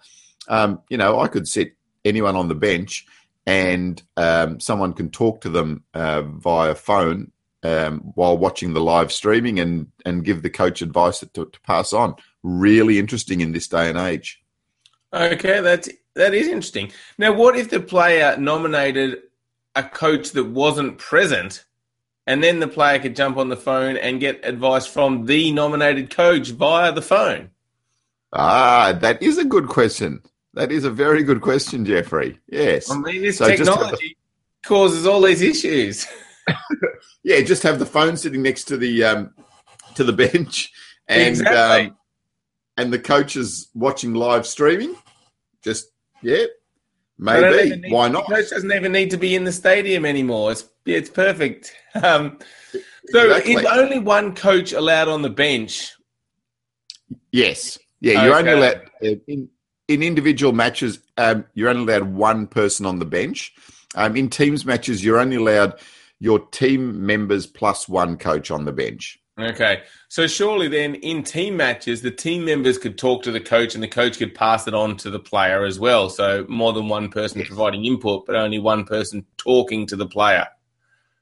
um, 0.48 0.82
you 0.90 0.98
know, 0.98 1.20
I 1.20 1.28
could 1.28 1.48
sit 1.48 1.76
anyone 2.04 2.36
on 2.36 2.48
the 2.48 2.56
bench 2.56 3.08
and 3.46 4.02
um, 4.18 4.60
someone 4.60 4.94
can 4.94 5.10
talk 5.10 5.42
to 5.42 5.50
them 5.50 5.84
uh, 5.94 6.22
via 6.24 6.76
phone 6.76 7.32
um, 7.64 8.00
while 8.16 8.38
watching 8.38 8.74
the 8.74 8.82
live 8.82 9.12
streaming 9.12 9.60
and 9.60 9.88
and 10.06 10.24
give 10.24 10.42
the 10.42 10.50
coach 10.50 10.82
advice 10.82 11.20
to, 11.20 11.28
to 11.28 11.60
pass 11.62 11.94
on. 11.94 12.16
Really 12.44 13.00
interesting 13.00 13.42
in 13.42 13.52
this 13.52 13.68
day 13.68 13.90
and 13.90 13.98
age. 13.98 14.42
Okay, 15.14 15.62
that's 15.62 15.90
that 16.16 16.34
is 16.34 16.48
interesting. 16.48 16.92
Now, 17.18 17.34
what 17.34 17.58
if 17.58 17.70
the 17.70 17.80
player 17.80 18.36
nominated 18.38 19.22
a 19.76 19.84
coach 19.84 20.32
that 20.32 20.46
wasn't 20.46 20.98
present, 20.98 21.66
and 22.26 22.44
then 22.44 22.60
the 22.60 22.68
player 22.68 23.00
could 23.00 23.16
jump 23.16 23.38
on 23.38 23.50
the 23.50 23.58
phone 23.58 23.98
and 23.98 24.20
get 24.20 24.46
advice 24.46 24.86
from 24.86 25.26
the 25.26 25.52
nominated 25.52 26.10
coach 26.10 26.50
via 26.50 26.92
the 26.92 27.02
phone? 27.02 27.50
Ah, 28.34 28.98
that 29.00 29.22
is 29.22 29.38
a 29.38 29.46
good 29.46 29.68
question. 29.68 30.22
That 30.56 30.72
is 30.72 30.86
a 30.86 30.90
very 30.90 31.24
good 31.24 31.42
question, 31.42 31.86
Jeffrey. 31.86 32.40
Yes. 32.48 32.90
I 32.90 32.98
mean, 32.98 33.22
this 33.22 33.38
so 33.38 33.48
technology 33.48 34.18
the... 34.64 34.68
causes 34.68 35.06
all 35.06 35.22
these 35.22 35.42
issues. 35.42 36.08
yeah, 37.24 37.42
just 37.42 37.64
have 37.64 37.78
the 37.78 37.86
phone 37.86 38.18
sitting 38.18 38.42
next 38.42 38.64
to 38.66 38.78
the 38.78 39.04
um, 39.04 39.34
to 39.96 40.04
the 40.04 40.14
bench, 40.14 40.72
and 41.08 41.30
exactly. 41.30 41.88
um, 41.88 41.98
and 42.78 42.92
the 42.92 43.00
coach 43.00 43.36
is 43.36 43.70
watching 43.74 44.14
live 44.14 44.48
streaming. 44.48 44.96
Just 45.62 45.92
yeah, 46.22 46.46
Maybe. 47.18 47.76
Need, 47.76 47.92
Why 47.92 48.08
not? 48.08 48.28
The 48.28 48.36
coach 48.36 48.50
doesn't 48.50 48.72
even 48.72 48.92
need 48.92 49.12
to 49.12 49.18
be 49.18 49.36
in 49.36 49.44
the 49.44 49.52
stadium 49.52 50.06
anymore. 50.06 50.52
It's 50.52 50.66
it's 50.86 51.10
perfect. 51.10 51.74
Um, 51.96 52.40
so 53.08 53.26
exactly. 53.26 53.54
is 53.54 53.66
only 53.66 54.00
one 54.00 54.36
coach 54.36 54.74
allowed 54.74 55.08
on 55.08 55.22
the 55.22 55.30
bench? 55.30 55.94
Yes. 57.32 57.78
Yeah, 58.02 58.26
you're 58.26 58.36
okay. 58.36 58.52
only 58.52 58.52
allowed 58.52 58.82
uh, 59.04 59.16
in 59.28 59.50
in 59.88 60.04
individual 60.04 60.54
matches. 60.54 61.00
Um, 61.18 61.46
you're 61.54 61.70
only 61.70 61.94
allowed 61.94 62.14
one 62.14 62.48
person 62.48 62.86
on 62.86 63.00
the 63.00 63.06
bench. 63.06 63.54
Um, 63.96 64.16
in 64.16 64.30
teams 64.30 64.66
matches, 64.66 65.04
you're 65.04 65.20
only 65.20 65.38
allowed 65.38 65.80
your 66.20 66.40
team 66.40 67.06
members 67.06 67.46
plus 67.46 67.88
one 67.88 68.18
coach 68.18 68.52
on 68.52 68.66
the 68.66 68.72
bench. 68.72 69.20
Okay. 69.38 69.82
So 70.08 70.28
surely 70.28 70.70
then 70.70 70.96
in 70.96 71.22
team 71.24 71.58
matches, 71.58 72.02
the 72.02 72.12
team 72.12 72.46
members 72.46 72.78
could 72.78 72.98
talk 72.98 73.22
to 73.24 73.32
the 73.32 73.40
coach 73.40 73.76
and 73.76 73.84
the 73.84 73.88
coach 73.88 74.18
could 74.18 74.34
pass 74.34 74.66
it 74.68 74.74
on 74.74 74.96
to 74.98 75.10
the 75.10 75.20
player 75.20 75.66
as 75.66 75.78
well. 75.78 76.10
So 76.10 76.46
more 76.48 76.72
than 76.72 76.88
one 76.88 77.10
person 77.10 77.40
yes. 77.40 77.48
providing 77.48 77.84
input, 77.84 78.26
but 78.26 78.36
only 78.36 78.60
one 78.60 78.86
person 78.86 79.26
talking 79.38 79.86
to 79.88 79.98
the 79.98 80.08
player. 80.08 80.48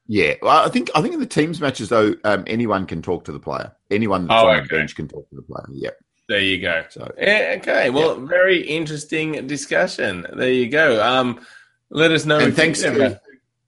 Yeah, 0.06 0.34
well, 0.42 0.66
I 0.66 0.70
think 0.70 0.92
I 0.94 1.02
think 1.02 1.14
in 1.14 1.22
the 1.22 1.26
teams 1.26 1.62
matches 1.62 1.90
though, 1.90 2.14
um, 2.26 2.44
anyone 2.46 2.86
can 2.86 3.02
talk 3.02 3.24
to 3.24 3.32
the 3.32 3.40
player. 3.40 3.72
Anyone 3.90 4.28
that's 4.28 4.44
oh, 4.44 4.48
on 4.48 4.58
okay. 4.58 4.68
the 4.68 4.76
bench 4.76 4.96
can 4.96 5.08
talk 5.08 5.28
to 5.30 5.36
the 5.36 5.42
player. 5.42 5.66
Yeah. 5.72 5.92
There 6.30 6.40
you 6.40 6.62
go. 6.62 6.86
So, 6.90 7.12
yeah, 7.18 7.56
okay. 7.58 7.90
Well, 7.90 8.20
yeah. 8.20 8.26
very 8.26 8.62
interesting 8.62 9.46
discussion. 9.48 10.26
There 10.34 10.52
you 10.52 10.70
go. 10.70 11.04
Um, 11.04 11.46
let 11.90 12.12
us 12.12 12.26
know 12.26 12.40
and 12.40 12.56
thanks 12.56 12.84
you 12.84 13.18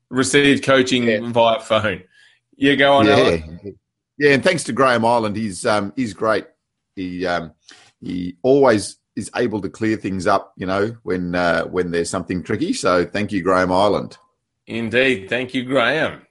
received 0.09 0.63
coaching 0.63 1.03
yeah. 1.03 1.19
via 1.21 1.59
phone. 1.59 2.03
You 2.55 2.75
go 2.75 2.93
on. 2.93 3.05
Yeah. 3.05 3.17
Alan. 3.17 3.79
Yeah, 4.17 4.31
and 4.31 4.43
thanks 4.43 4.63
to 4.65 4.74
Graham 4.74 5.03
Ireland. 5.03 5.35
he's 5.35 5.65
um, 5.65 5.91
he's 5.95 6.13
great. 6.13 6.45
He 6.95 7.25
um, 7.25 7.51
he 8.00 8.38
always 8.41 8.97
is 9.15 9.29
able 9.35 9.62
to 9.62 9.69
clear 9.69 9.97
things 9.97 10.27
up, 10.27 10.53
you 10.57 10.65
know, 10.65 10.95
when 11.03 11.35
uh, 11.35 11.65
when 11.65 11.91
there's 11.91 12.09
something 12.09 12.41
tricky. 12.41 12.74
So 12.74 13.05
thank 13.05 13.31
you, 13.31 13.43
Graham 13.43 13.71
Ireland. 13.71 14.17
Indeed, 14.67 15.29
thank 15.29 15.53
you, 15.53 15.63
Graham. 15.63 16.21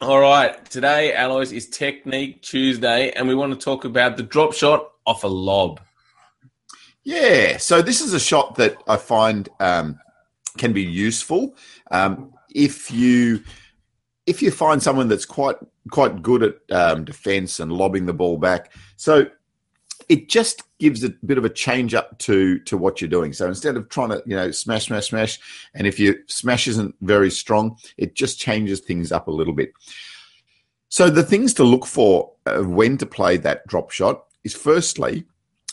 All 0.00 0.20
right, 0.20 0.64
today, 0.66 1.16
Alois, 1.16 1.50
is 1.50 1.68
Technique 1.68 2.40
Tuesday, 2.42 3.10
and 3.10 3.26
we 3.26 3.34
want 3.34 3.52
to 3.52 3.58
talk 3.58 3.84
about 3.84 4.16
the 4.16 4.22
drop 4.22 4.52
shot 4.52 4.92
off 5.08 5.24
a 5.24 5.28
lob. 5.28 5.80
Yeah, 7.02 7.56
so 7.56 7.80
this 7.80 8.02
is 8.02 8.12
a 8.12 8.20
shot 8.20 8.56
that 8.56 8.76
I 8.86 8.98
find 8.98 9.48
um, 9.60 9.98
can 10.58 10.72
be 10.72 10.82
useful 10.82 11.56
um, 11.90 12.34
if 12.54 12.90
you 12.90 13.42
if 14.26 14.42
you 14.42 14.50
find 14.50 14.82
someone 14.82 15.08
that's 15.08 15.24
quite 15.24 15.56
quite 15.90 16.22
good 16.22 16.42
at 16.42 16.56
um, 16.70 17.04
defense 17.04 17.60
and 17.60 17.72
lobbing 17.72 18.04
the 18.04 18.12
ball 18.12 18.36
back. 18.36 18.72
So 18.96 19.26
it 20.10 20.28
just 20.28 20.62
gives 20.78 21.02
a 21.02 21.10
bit 21.24 21.38
of 21.38 21.46
a 21.46 21.48
change 21.48 21.94
up 21.94 22.18
to 22.18 22.58
to 22.60 22.76
what 22.76 23.00
you're 23.00 23.08
doing. 23.08 23.32
So 23.32 23.46
instead 23.46 23.76
of 23.76 23.88
trying 23.88 24.10
to 24.10 24.22
you 24.26 24.36
know 24.36 24.50
smash 24.50 24.86
smash 24.86 25.08
smash, 25.08 25.38
and 25.74 25.86
if 25.86 25.98
your 25.98 26.16
smash 26.26 26.68
isn't 26.68 26.94
very 27.00 27.30
strong, 27.30 27.78
it 27.96 28.14
just 28.14 28.38
changes 28.38 28.80
things 28.80 29.12
up 29.12 29.28
a 29.28 29.32
little 29.32 29.54
bit. 29.54 29.72
So 30.90 31.08
the 31.08 31.22
things 31.22 31.54
to 31.54 31.64
look 31.64 31.86
for 31.86 32.32
uh, 32.44 32.62
when 32.62 32.98
to 32.98 33.06
play 33.06 33.38
that 33.38 33.66
drop 33.66 33.90
shot 33.90 34.24
is 34.48 34.54
firstly 34.54 35.24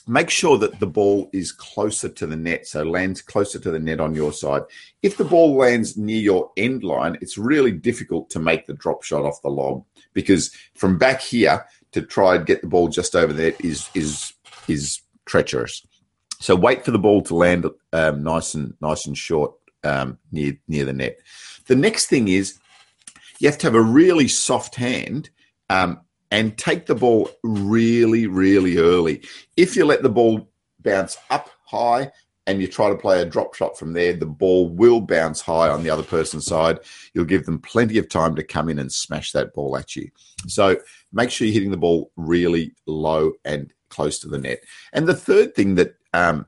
make 0.07 0.29
sure 0.29 0.57
that 0.57 0.79
the 0.79 0.87
ball 0.87 1.29
is 1.33 1.51
closer 1.51 2.09
to 2.09 2.27
the 2.27 2.35
net, 2.35 2.67
so 2.67 2.83
lands 2.83 3.21
closer 3.21 3.57
to 3.57 3.71
the 3.71 3.79
net 3.79 3.99
on 3.99 4.13
your 4.13 4.31
side. 4.31 4.61
If 5.01 5.17
the 5.17 5.23
ball 5.23 5.55
lands 5.55 5.97
near 5.97 6.21
your 6.21 6.51
end 6.57 6.83
line, 6.83 7.17
it's 7.21 7.37
really 7.37 7.71
difficult 7.71 8.29
to 8.31 8.39
make 8.39 8.67
the 8.67 8.73
drop 8.73 9.01
shot 9.03 9.23
off 9.23 9.41
the 9.41 9.49
lob 9.49 9.83
because 10.13 10.51
from 10.75 10.97
back 10.97 11.21
here 11.21 11.65
to 11.93 12.01
try 12.01 12.35
and 12.35 12.45
get 12.45 12.61
the 12.61 12.67
ball 12.67 12.87
just 12.89 13.15
over 13.15 13.33
there 13.33 13.53
is 13.59 13.89
is 13.93 14.33
is 14.67 15.01
treacherous. 15.25 15.85
So 16.39 16.55
wait 16.55 16.83
for 16.83 16.91
the 16.91 16.99
ball 16.99 17.21
to 17.23 17.35
land 17.35 17.65
um, 17.93 18.21
nice 18.21 18.53
and 18.53 18.73
nice 18.81 19.07
and 19.07 19.17
short 19.17 19.53
um, 19.83 20.19
near 20.31 20.57
near 20.67 20.85
the 20.85 20.93
net. 20.93 21.17
The 21.67 21.75
next 21.75 22.07
thing 22.07 22.27
is 22.27 22.59
you 23.39 23.49
have 23.49 23.57
to 23.59 23.67
have 23.67 23.75
a 23.75 23.91
really 24.01 24.27
soft 24.27 24.75
hand 24.75 25.29
um, 25.69 26.01
and 26.31 26.57
take 26.57 26.85
the 26.85 26.95
ball 26.95 27.29
really, 27.43 28.27
really 28.27 28.77
early. 28.77 29.23
If 29.57 29.75
you 29.75 29.85
let 29.85 30.03
the 30.03 30.09
ball 30.09 30.49
bounce 30.81 31.17
up 31.29 31.49
high 31.65 32.11
and 32.47 32.61
you 32.61 32.67
try 32.67 32.89
to 32.89 32.95
play 32.95 33.21
a 33.21 33.25
drop 33.25 33.55
shot 33.55 33.77
from 33.77 33.93
there, 33.93 34.13
the 34.13 34.25
ball 34.25 34.69
will 34.69 35.01
bounce 35.01 35.41
high 35.41 35.69
on 35.69 35.83
the 35.83 35.89
other 35.89 36.03
person's 36.03 36.45
side. 36.45 36.79
You'll 37.13 37.25
give 37.25 37.45
them 37.45 37.59
plenty 37.59 37.97
of 37.97 38.09
time 38.09 38.35
to 38.35 38.43
come 38.43 38.69
in 38.69 38.79
and 38.79 38.91
smash 38.91 39.31
that 39.31 39.53
ball 39.53 39.77
at 39.77 39.95
you. 39.95 40.09
So 40.47 40.77
make 41.11 41.31
sure 41.31 41.47
you're 41.47 41.53
hitting 41.53 41.71
the 41.71 41.77
ball 41.77 42.11
really 42.15 42.73
low 42.85 43.33
and 43.43 43.73
close 43.89 44.19
to 44.19 44.27
the 44.27 44.37
net. 44.37 44.59
And 44.93 45.07
the 45.07 45.15
third 45.15 45.55
thing 45.55 45.75
that 45.75 45.95
um, 46.13 46.45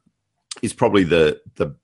is 0.62 0.74
probably 0.74 1.04
the 1.04 1.42
the 1.56 1.76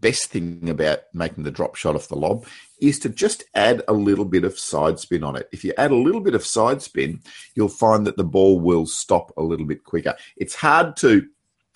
best 0.00 0.30
thing 0.30 0.68
about 0.68 1.00
making 1.12 1.44
the 1.44 1.50
drop 1.50 1.74
shot 1.76 1.94
off 1.94 2.08
the 2.08 2.16
lob 2.16 2.46
is 2.80 2.98
to 3.00 3.08
just 3.08 3.44
add 3.54 3.82
a 3.88 3.92
little 3.92 4.24
bit 4.24 4.44
of 4.44 4.58
side 4.58 4.98
spin 4.98 5.24
on 5.24 5.36
it. 5.36 5.48
If 5.52 5.64
you 5.64 5.72
add 5.78 5.90
a 5.90 5.96
little 5.96 6.20
bit 6.20 6.34
of 6.34 6.44
side 6.44 6.82
spin, 6.82 7.20
you'll 7.54 7.68
find 7.68 8.06
that 8.06 8.16
the 8.16 8.24
ball 8.24 8.60
will 8.60 8.86
stop 8.86 9.32
a 9.36 9.42
little 9.42 9.66
bit 9.66 9.84
quicker. 9.84 10.14
It's 10.36 10.54
hard 10.54 10.96
to 10.98 11.26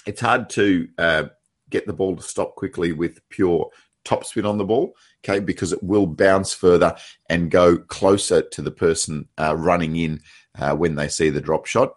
it's 0.06 0.20
hard 0.20 0.48
to 0.50 0.88
uh, 0.96 1.24
get 1.70 1.86
the 1.86 1.92
ball 1.92 2.16
to 2.16 2.22
stop 2.22 2.54
quickly 2.54 2.92
with 2.92 3.26
pure 3.28 3.70
top 4.04 4.24
spin 4.24 4.46
on 4.46 4.56
the 4.56 4.64
ball, 4.64 4.94
okay, 5.22 5.38
because 5.38 5.72
it 5.72 5.82
will 5.82 6.06
bounce 6.06 6.54
further 6.54 6.96
and 7.28 7.50
go 7.50 7.76
closer 7.76 8.40
to 8.40 8.62
the 8.62 8.70
person 8.70 9.28
uh, 9.38 9.54
running 9.54 9.96
in 9.96 10.20
uh, 10.58 10.74
when 10.74 10.94
they 10.94 11.08
see 11.08 11.28
the 11.28 11.42
drop 11.42 11.66
shot. 11.66 11.94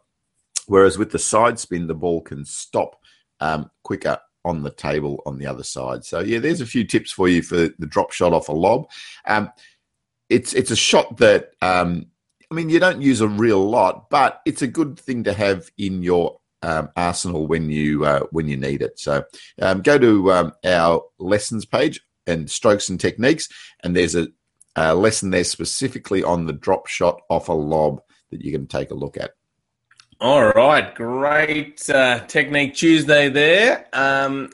Whereas 0.68 0.98
with 0.98 1.12
the 1.12 1.20
side 1.20 1.58
spin, 1.58 1.88
the 1.88 1.96
ball 1.96 2.22
can 2.22 2.44
stop 2.44 3.02
um, 3.40 3.72
quicker 3.84 4.20
on 4.44 4.64
the 4.64 4.72
table 4.72 5.22
on 5.26 5.38
the 5.38 5.46
other 5.46 5.64
side. 5.64 6.04
So 6.04 6.20
yeah, 6.20 6.40
there's 6.40 6.62
a 6.62 6.66
few 6.66 6.84
tips 6.84 7.12
for 7.12 7.28
you 7.28 7.42
for 7.42 7.70
the 7.78 7.88
drop 7.88 8.12
shot 8.12 8.34
off 8.34 8.50
a 8.50 8.54
lob. 8.54 8.90
Um, 9.28 9.52
it's 10.30 10.54
it's 10.54 10.72
a 10.72 10.76
shot 10.76 11.18
that 11.18 11.52
um, 11.62 12.08
I 12.52 12.56
mean 12.56 12.70
you 12.70 12.80
don't 12.80 13.02
use 13.02 13.22
a 13.22 13.28
real 13.28 13.70
lot, 13.70 14.10
but 14.10 14.42
it's 14.46 14.62
a 14.62 14.68
good 14.68 15.00
thing 15.00 15.24
to 15.26 15.34
have 15.34 15.70
in 15.78 16.04
your 16.04 16.40
um, 16.64 16.90
arsenal 16.96 17.48
when 17.48 17.70
you 17.70 18.06
uh, 18.06 18.22
when 18.32 18.48
you 18.48 18.58
need 18.58 18.82
it. 18.82 19.00
So 19.00 19.24
um, 19.62 19.82
go 19.82 19.98
to 19.98 20.32
um, 20.32 20.54
our 20.64 21.04
lessons 21.20 21.66
page 21.66 22.02
and 22.28 22.50
strokes 22.50 22.90
and 22.90 23.00
techniques, 23.00 23.50
and 23.84 23.96
there's 23.96 24.16
a, 24.16 24.28
a 24.76 24.96
lesson 24.96 25.32
there 25.32 25.44
specifically 25.44 26.24
on 26.24 26.46
the 26.46 26.54
drop 26.54 26.88
shot 26.88 27.22
off 27.30 27.50
a 27.50 27.54
lob 27.54 28.02
that 28.32 28.42
you 28.42 28.52
can 28.52 28.68
take 28.68 28.92
a 28.92 28.96
look 28.96 29.18
at. 29.18 29.32
All 30.22 30.50
right, 30.50 30.94
great 30.94 31.90
uh, 31.90 32.20
technique 32.28 32.76
Tuesday 32.76 33.28
there. 33.28 33.88
Um, 33.92 34.52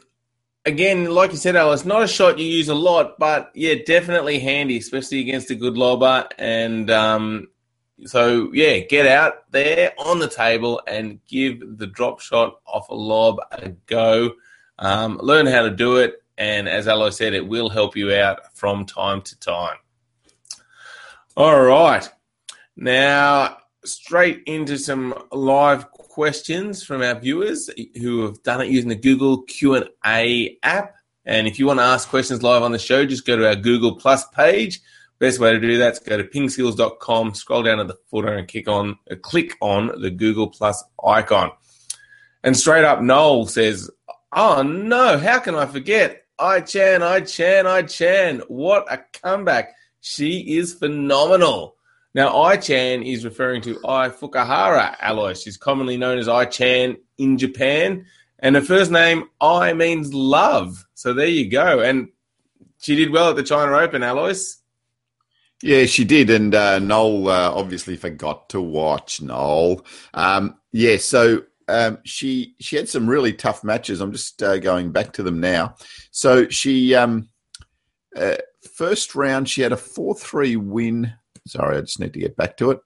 again, 0.66 1.12
like 1.12 1.32
you 1.32 1.38
said, 1.38 1.58
Alois, 1.58 1.84
not 1.84 2.04
a 2.04 2.08
shot 2.08 2.40
you 2.40 2.46
use 2.46 2.70
a 2.70 2.74
lot, 2.74 3.20
but 3.20 3.52
yeah, 3.54 3.74
definitely 3.86 4.40
handy, 4.40 4.78
especially 4.78 5.20
against 5.20 5.52
a 5.52 5.56
good 5.56 5.74
lobber. 5.74 6.26
And 6.38 6.90
um, 6.90 7.50
so, 8.06 8.50
yeah, 8.54 8.80
get 8.80 9.08
out 9.08 9.52
there 9.52 9.92
on 9.98 10.20
the 10.20 10.30
table 10.30 10.82
and 10.88 11.20
give 11.28 11.60
the 11.78 11.88
drop 11.88 12.22
shot 12.22 12.62
off 12.66 12.88
a 12.88 12.96
lob 12.96 13.42
a 13.52 13.72
go. 13.88 14.36
Um, 14.80 15.20
learn 15.22 15.48
how 15.48 15.64
to 15.64 15.70
do 15.70 15.98
it, 15.98 16.24
and 16.38 16.70
as 16.70 16.88
Alois 16.88 17.10
said, 17.10 17.34
it 17.34 17.46
will 17.46 17.68
help 17.68 17.98
you 17.98 18.14
out 18.14 18.56
from 18.56 18.86
time 18.86 19.22
to 19.22 19.38
time. 19.40 19.76
All 21.36 21.62
right, 21.62 22.10
now 22.78 23.58
straight 23.88 24.44
into 24.46 24.78
some 24.78 25.14
live 25.32 25.92
questions 25.92 26.84
from 26.84 27.02
our 27.02 27.20
viewers 27.20 27.70
who 27.96 28.24
have 28.24 28.42
done 28.44 28.62
it 28.62 28.70
using 28.70 28.90
the 28.90 28.96
Google 28.96 29.44
Q&A 29.44 30.58
app. 30.64 30.96
And 31.26 31.48
if 31.48 31.60
you 31.60 31.66
want 31.66 31.80
to 31.80 31.84
ask 31.84 32.10
questions 32.10 32.44
live 32.44 32.64
on 32.64 32.72
the 32.72 32.80
show, 32.80 33.06
just 33.06 33.26
go 33.26 33.36
to 33.36 33.48
our 33.48 33.56
Google 33.56 33.96
Plus 33.96 34.26
page. 34.30 34.82
Best 35.20 35.40
way 35.40 35.52
to 35.52 35.60
do 35.60 35.78
that 35.80 35.94
is 35.94 36.00
go 36.00 36.18
to 36.18 36.24
pingskills.com, 36.24 37.34
scroll 37.34 37.64
down 37.64 37.80
to 37.80 37.84
the 37.86 37.98
footer 38.10 38.34
and 38.34 38.48
click 38.48 38.68
on, 38.68 38.98
uh, 39.10 39.16
click 39.22 39.56
on 39.62 40.00
the 40.00 40.12
Google 40.12 40.48
Plus 40.48 40.84
icon. 41.04 41.52
And 42.44 42.56
straight 42.56 42.86
up, 42.86 43.02
Noel 43.02 43.48
says, 43.48 43.90
Oh 44.32 44.62
no, 44.62 45.18
how 45.18 45.40
can 45.40 45.56
I 45.56 45.66
forget? 45.66 46.24
Ai 46.40 46.62
Chan, 46.62 47.02
Ai 47.02 47.22
Chan, 47.22 47.66
Ai 47.66 47.82
Chan. 47.84 48.42
What 48.48 48.86
a 48.92 49.00
comeback. 49.22 49.76
She 50.02 50.58
is 50.58 50.76
phenomenal. 50.76 51.77
Now, 52.18 52.36
Ai-Chan 52.36 53.04
is 53.04 53.24
referring 53.24 53.62
to 53.62 53.80
Ai 53.86 54.10
Fukuhara 54.10 54.96
Alois. 55.04 55.40
She's 55.40 55.56
commonly 55.56 55.98
known 55.98 56.18
as 56.18 56.28
Ai-Chan 56.28 56.98
in 57.20 57.38
Japan. 57.38 58.08
And 58.40 58.56
her 58.56 58.62
first 58.64 58.90
name, 58.90 59.26
I, 59.40 59.74
means 59.74 60.12
love. 60.16 60.84
So 60.96 61.14
there 61.14 61.28
you 61.28 61.48
go. 61.48 61.80
And 61.80 62.08
she 62.80 62.96
did 62.96 63.12
well 63.12 63.30
at 63.30 63.36
the 63.36 63.44
China 63.44 63.72
Open, 63.78 64.02
Alois. 64.02 64.56
Yeah, 65.62 65.86
she 65.86 66.06
did. 66.06 66.32
And 66.32 66.56
uh, 66.56 66.80
Noel 66.80 67.30
uh, 67.30 67.52
obviously 67.54 67.96
forgot 67.96 68.50
to 68.50 68.62
watch, 68.62 69.22
Noel. 69.22 69.86
Um, 70.16 70.58
yeah, 70.72 70.98
so 70.98 71.44
um, 71.68 72.00
she 72.04 72.56
she 72.60 72.78
had 72.78 72.90
some 72.90 73.08
really 73.08 73.34
tough 73.34 73.64
matches. 73.64 74.02
I'm 74.02 74.12
just 74.12 74.42
uh, 74.42 74.58
going 74.58 74.92
back 74.92 75.14
to 75.14 75.24
them 75.24 75.40
now. 75.40 75.76
So 76.10 76.50
she 76.50 76.96
um, 76.96 77.30
uh, 78.16 78.38
first 78.74 79.14
round 79.14 79.48
she 79.48 79.62
had 79.62 79.72
a 79.72 79.78
four 79.78 80.16
three 80.16 80.56
win 80.56 81.14
Sorry, 81.48 81.78
I 81.78 81.82
just 81.82 82.00
need 82.00 82.14
to 82.14 82.20
get 82.20 82.36
back 82.36 82.58
to 82.58 82.72
it. 82.72 82.80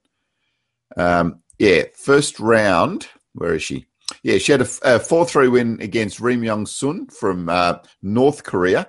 Um, 0.98 1.42
yeah, 1.60 1.84
first 1.96 2.40
round. 2.40 3.08
Where 3.34 3.56
is 3.56 3.64
she? 3.64 3.86
Yeah, 4.24 4.38
she 4.40 4.52
had 4.52 4.62
a, 4.62 5.00
4 5.00 5.26
3 5.26 5.48
win 5.48 5.80
against 5.82 6.20
Ri 6.20 6.36
Myong 6.36 6.68
Sun 6.68 7.08
from 7.08 7.50
uh, 7.50 7.78
North 8.02 8.44
Korea. 8.44 8.88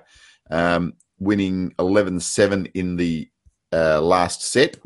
um, 0.49 0.93
winning 1.19 1.73
11 1.79 2.19
7 2.19 2.65
in 2.73 2.97
the 2.97 3.29
uh, 3.71 4.01
last 4.01 4.41
set. 4.41 4.77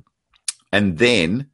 And 0.71 0.97
then 0.97 1.49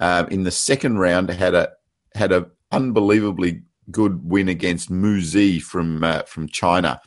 um, 0.00 0.28
in 0.28 0.42
the 0.42 0.50
second 0.50 0.98
round, 0.98 1.30
had 1.30 1.54
a 1.54 1.70
had 2.14 2.32
a 2.32 2.46
unbelievably 2.72 3.62
good 3.90 4.28
win 4.28 4.48
against 4.48 4.90
Mu 4.90 5.20
Zi 5.20 5.60
from 5.60 6.02
uh, 6.02 6.22
from 6.22 6.48
China, 6.48 7.00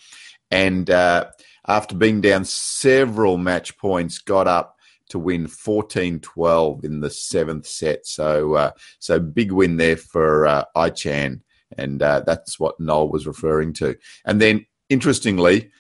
and 0.51 0.89
uh, 0.89 1.25
after 1.67 1.95
being 1.95 2.21
down 2.21 2.45
several 2.45 3.37
match 3.37 3.77
points, 3.77 4.19
got 4.19 4.47
up 4.47 4.76
to 5.09 5.19
win 5.19 5.47
14-12 5.47 6.83
in 6.83 6.99
the 6.99 7.09
seventh 7.09 7.65
set. 7.65 8.05
So 8.05 8.55
uh, 8.55 8.71
so 8.99 9.19
big 9.19 9.51
win 9.51 9.77
there 9.77 9.97
for 9.97 10.47
uh, 10.47 10.65
Ai 10.75 10.89
Chan, 10.89 11.41
and 11.77 12.01
uh, 12.01 12.21
that's 12.25 12.59
what 12.59 12.79
Noel 12.79 13.09
was 13.09 13.27
referring 13.27 13.73
to. 13.73 13.95
And 14.25 14.41
then 14.41 14.65
interestingly, 14.89 15.71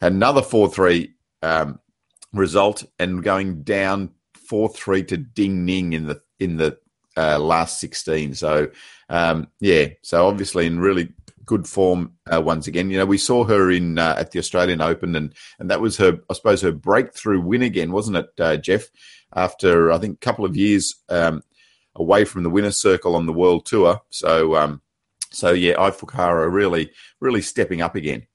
another 0.00 0.42
four 0.42 0.68
three 0.68 1.14
um, 1.42 1.80
result 2.32 2.84
and 2.98 3.22
going 3.22 3.62
down 3.62 4.10
four 4.34 4.68
three 4.68 5.02
to 5.04 5.16
Ding 5.16 5.64
Ning 5.64 5.92
in 5.92 6.06
the 6.06 6.20
in 6.38 6.56
the 6.56 6.78
uh, 7.16 7.38
last 7.38 7.80
sixteen. 7.80 8.34
So 8.34 8.68
um, 9.08 9.48
yeah, 9.60 9.88
so 10.02 10.26
obviously 10.26 10.66
in 10.66 10.80
really 10.80 11.12
good 11.46 11.66
form 11.66 12.12
uh, 12.30 12.42
once 12.42 12.66
again. 12.66 12.90
You 12.90 12.98
know, 12.98 13.06
we 13.06 13.18
saw 13.18 13.44
her 13.44 13.70
in 13.70 13.98
uh, 13.98 14.16
at 14.18 14.32
the 14.32 14.38
Australian 14.38 14.80
Open, 14.80 15.16
and 15.16 15.32
and 15.58 15.70
that 15.70 15.80
was 15.80 15.96
her, 15.96 16.18
I 16.28 16.34
suppose, 16.34 16.60
her 16.62 16.72
breakthrough 16.72 17.40
win 17.40 17.62
again, 17.62 17.92
wasn't 17.92 18.18
it, 18.18 18.28
uh, 18.38 18.56
Jeff? 18.56 18.88
After 19.34 19.90
I 19.92 19.98
think 19.98 20.16
a 20.16 20.24
couple 20.24 20.44
of 20.44 20.56
years 20.56 20.94
um, 21.08 21.42
away 21.94 22.24
from 22.24 22.42
the 22.42 22.50
winner's 22.50 22.78
circle 22.78 23.16
on 23.16 23.26
the 23.26 23.32
world 23.32 23.64
tour. 23.66 24.02
So 24.10 24.56
um, 24.56 24.82
so 25.30 25.52
yeah, 25.52 25.74
Ai 25.78 25.90
Fukuhara 25.90 26.52
really 26.52 26.90
really 27.20 27.42
stepping 27.42 27.80
up 27.80 27.94
again. 27.94 28.26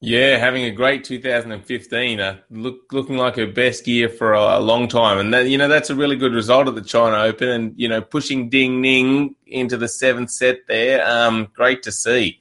Yeah, 0.00 0.36
having 0.36 0.64
a 0.64 0.70
great 0.70 1.04
2015, 1.04 2.20
uh, 2.20 2.36
look, 2.50 2.80
looking 2.92 3.16
like 3.16 3.36
her 3.36 3.46
best 3.46 3.88
year 3.88 4.10
for 4.10 4.34
a, 4.34 4.58
a, 4.58 4.60
long 4.60 4.88
time, 4.88 5.16
and 5.16 5.32
that 5.32 5.48
you 5.48 5.56
know 5.56 5.68
that's 5.68 5.88
a 5.88 5.94
really 5.94 6.16
good 6.16 6.34
result 6.34 6.68
at 6.68 6.74
the 6.74 6.82
China 6.82 7.16
Open, 7.16 7.48
and 7.48 7.72
you 7.76 7.88
know 7.88 8.02
pushing 8.02 8.50
Ding 8.50 8.82
Ning 8.82 9.34
into 9.46 9.78
the 9.78 9.88
seventh 9.88 10.30
set 10.30 10.58
there. 10.68 11.06
Um, 11.08 11.48
great 11.54 11.82
to 11.84 11.92
see. 11.92 12.40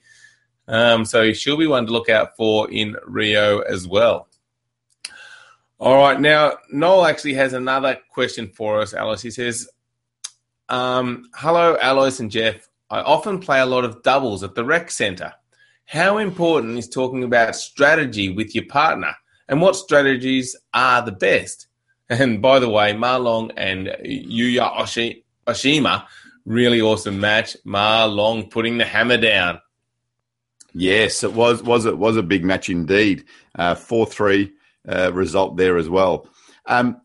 Um, 0.67 1.05
so 1.05 1.31
she'll 1.33 1.57
be 1.57 1.67
one 1.67 1.85
to 1.85 1.91
look 1.91 2.09
out 2.09 2.35
for 2.35 2.69
in 2.71 2.95
Rio 3.05 3.59
as 3.59 3.87
well. 3.87 4.27
All 5.77 5.97
right, 5.97 6.19
now 6.19 6.53
Noel 6.71 7.05
actually 7.05 7.33
has 7.33 7.53
another 7.53 7.97
question 8.09 8.47
for 8.47 8.81
us, 8.81 8.93
Alois. 8.93 9.21
He 9.21 9.29
says, 9.29 9.69
um, 10.69 11.29
"Hello, 11.35 11.77
Alois 11.81 12.19
and 12.19 12.31
Jeff. 12.31 12.69
I 12.89 13.01
often 13.01 13.39
play 13.39 13.59
a 13.59 13.65
lot 13.65 13.83
of 13.83 14.01
doubles 14.03 14.43
at 14.43 14.55
the 14.55 14.63
rec 14.63 14.89
centre. 14.89 15.33
How 15.85 16.17
important 16.17 16.77
is 16.77 16.89
talking 16.89 17.23
about 17.23 17.55
strategy 17.55 18.29
with 18.29 18.55
your 18.55 18.65
partner 18.65 19.13
and 19.47 19.61
what 19.61 19.75
strategies 19.75 20.55
are 20.73 21.01
the 21.01 21.11
best? 21.11 21.67
And 22.09 22.39
by 22.39 22.59
the 22.59 22.69
way, 22.69 22.93
Ma 22.93 23.17
Long 23.17 23.49
and 23.57 23.87
Yuya 24.05 24.75
Oshi- 24.77 25.23
Oshima, 25.47 26.05
really 26.45 26.79
awesome 26.79 27.19
match. 27.19 27.57
Ma 27.63 28.05
Long 28.05 28.47
putting 28.47 28.77
the 28.77 28.85
hammer 28.85 29.17
down. 29.17 29.59
Yes, 30.75 31.23
it 31.23 31.33
was 31.33 31.63
was 31.63 31.85
it 31.85 31.97
was 31.97 32.17
a 32.17 32.23
big 32.23 32.43
match 32.43 32.69
indeed. 32.69 33.25
Uh, 33.55 33.75
four 33.75 34.05
uh, 34.05 34.09
three 34.09 34.51
uh, 34.87 35.11
result 35.13 35.57
there 35.57 35.77
as 35.77 35.89
well. 35.89 36.27
Um, 36.65 37.01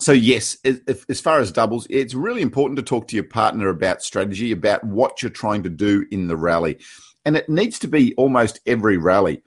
so 0.00 0.10
yes, 0.10 0.58
if, 0.64 1.08
as 1.08 1.20
far 1.20 1.38
as 1.38 1.52
doubles, 1.52 1.86
it's 1.88 2.14
really 2.14 2.42
important 2.42 2.76
to 2.78 2.82
talk 2.82 3.06
to 3.08 3.14
your 3.14 3.24
partner 3.24 3.68
about 3.68 4.02
strategy, 4.02 4.50
about 4.50 4.82
what 4.82 5.22
you're 5.22 5.30
trying 5.30 5.62
to 5.62 5.70
do 5.70 6.04
in 6.10 6.26
the 6.26 6.36
rally 6.36 6.78
and 7.24 7.36
it 7.36 7.48
needs 7.48 7.78
to 7.80 7.88
be 7.88 8.14
almost 8.14 8.60
every 8.66 8.96
rally. 8.96 9.42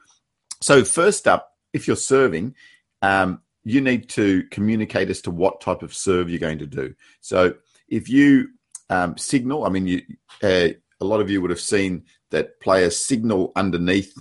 So, 0.61 0.83
first 0.83 1.27
up, 1.27 1.51
if 1.73 1.87
you're 1.87 1.95
serving, 1.95 2.55
um, 3.01 3.41
you 3.63 3.81
need 3.81 4.09
to 4.09 4.43
communicate 4.51 5.09
as 5.09 5.21
to 5.21 5.31
what 5.31 5.61
type 5.61 5.83
of 5.83 5.93
serve 5.93 6.29
you're 6.29 6.39
going 6.39 6.59
to 6.59 6.67
do. 6.67 6.95
So, 7.21 7.55
if 7.87 8.09
you 8.09 8.49
um, 8.89 9.17
signal, 9.17 9.65
I 9.65 9.69
mean, 9.69 9.87
you, 9.87 10.01
uh, 10.41 10.69
a 11.01 11.05
lot 11.05 11.21
of 11.21 11.29
you 11.29 11.41
would 11.41 11.51
have 11.51 11.59
seen 11.59 12.05
that 12.35 12.59
players 12.59 13.03
signal 13.03 13.53
underneath 13.55 14.13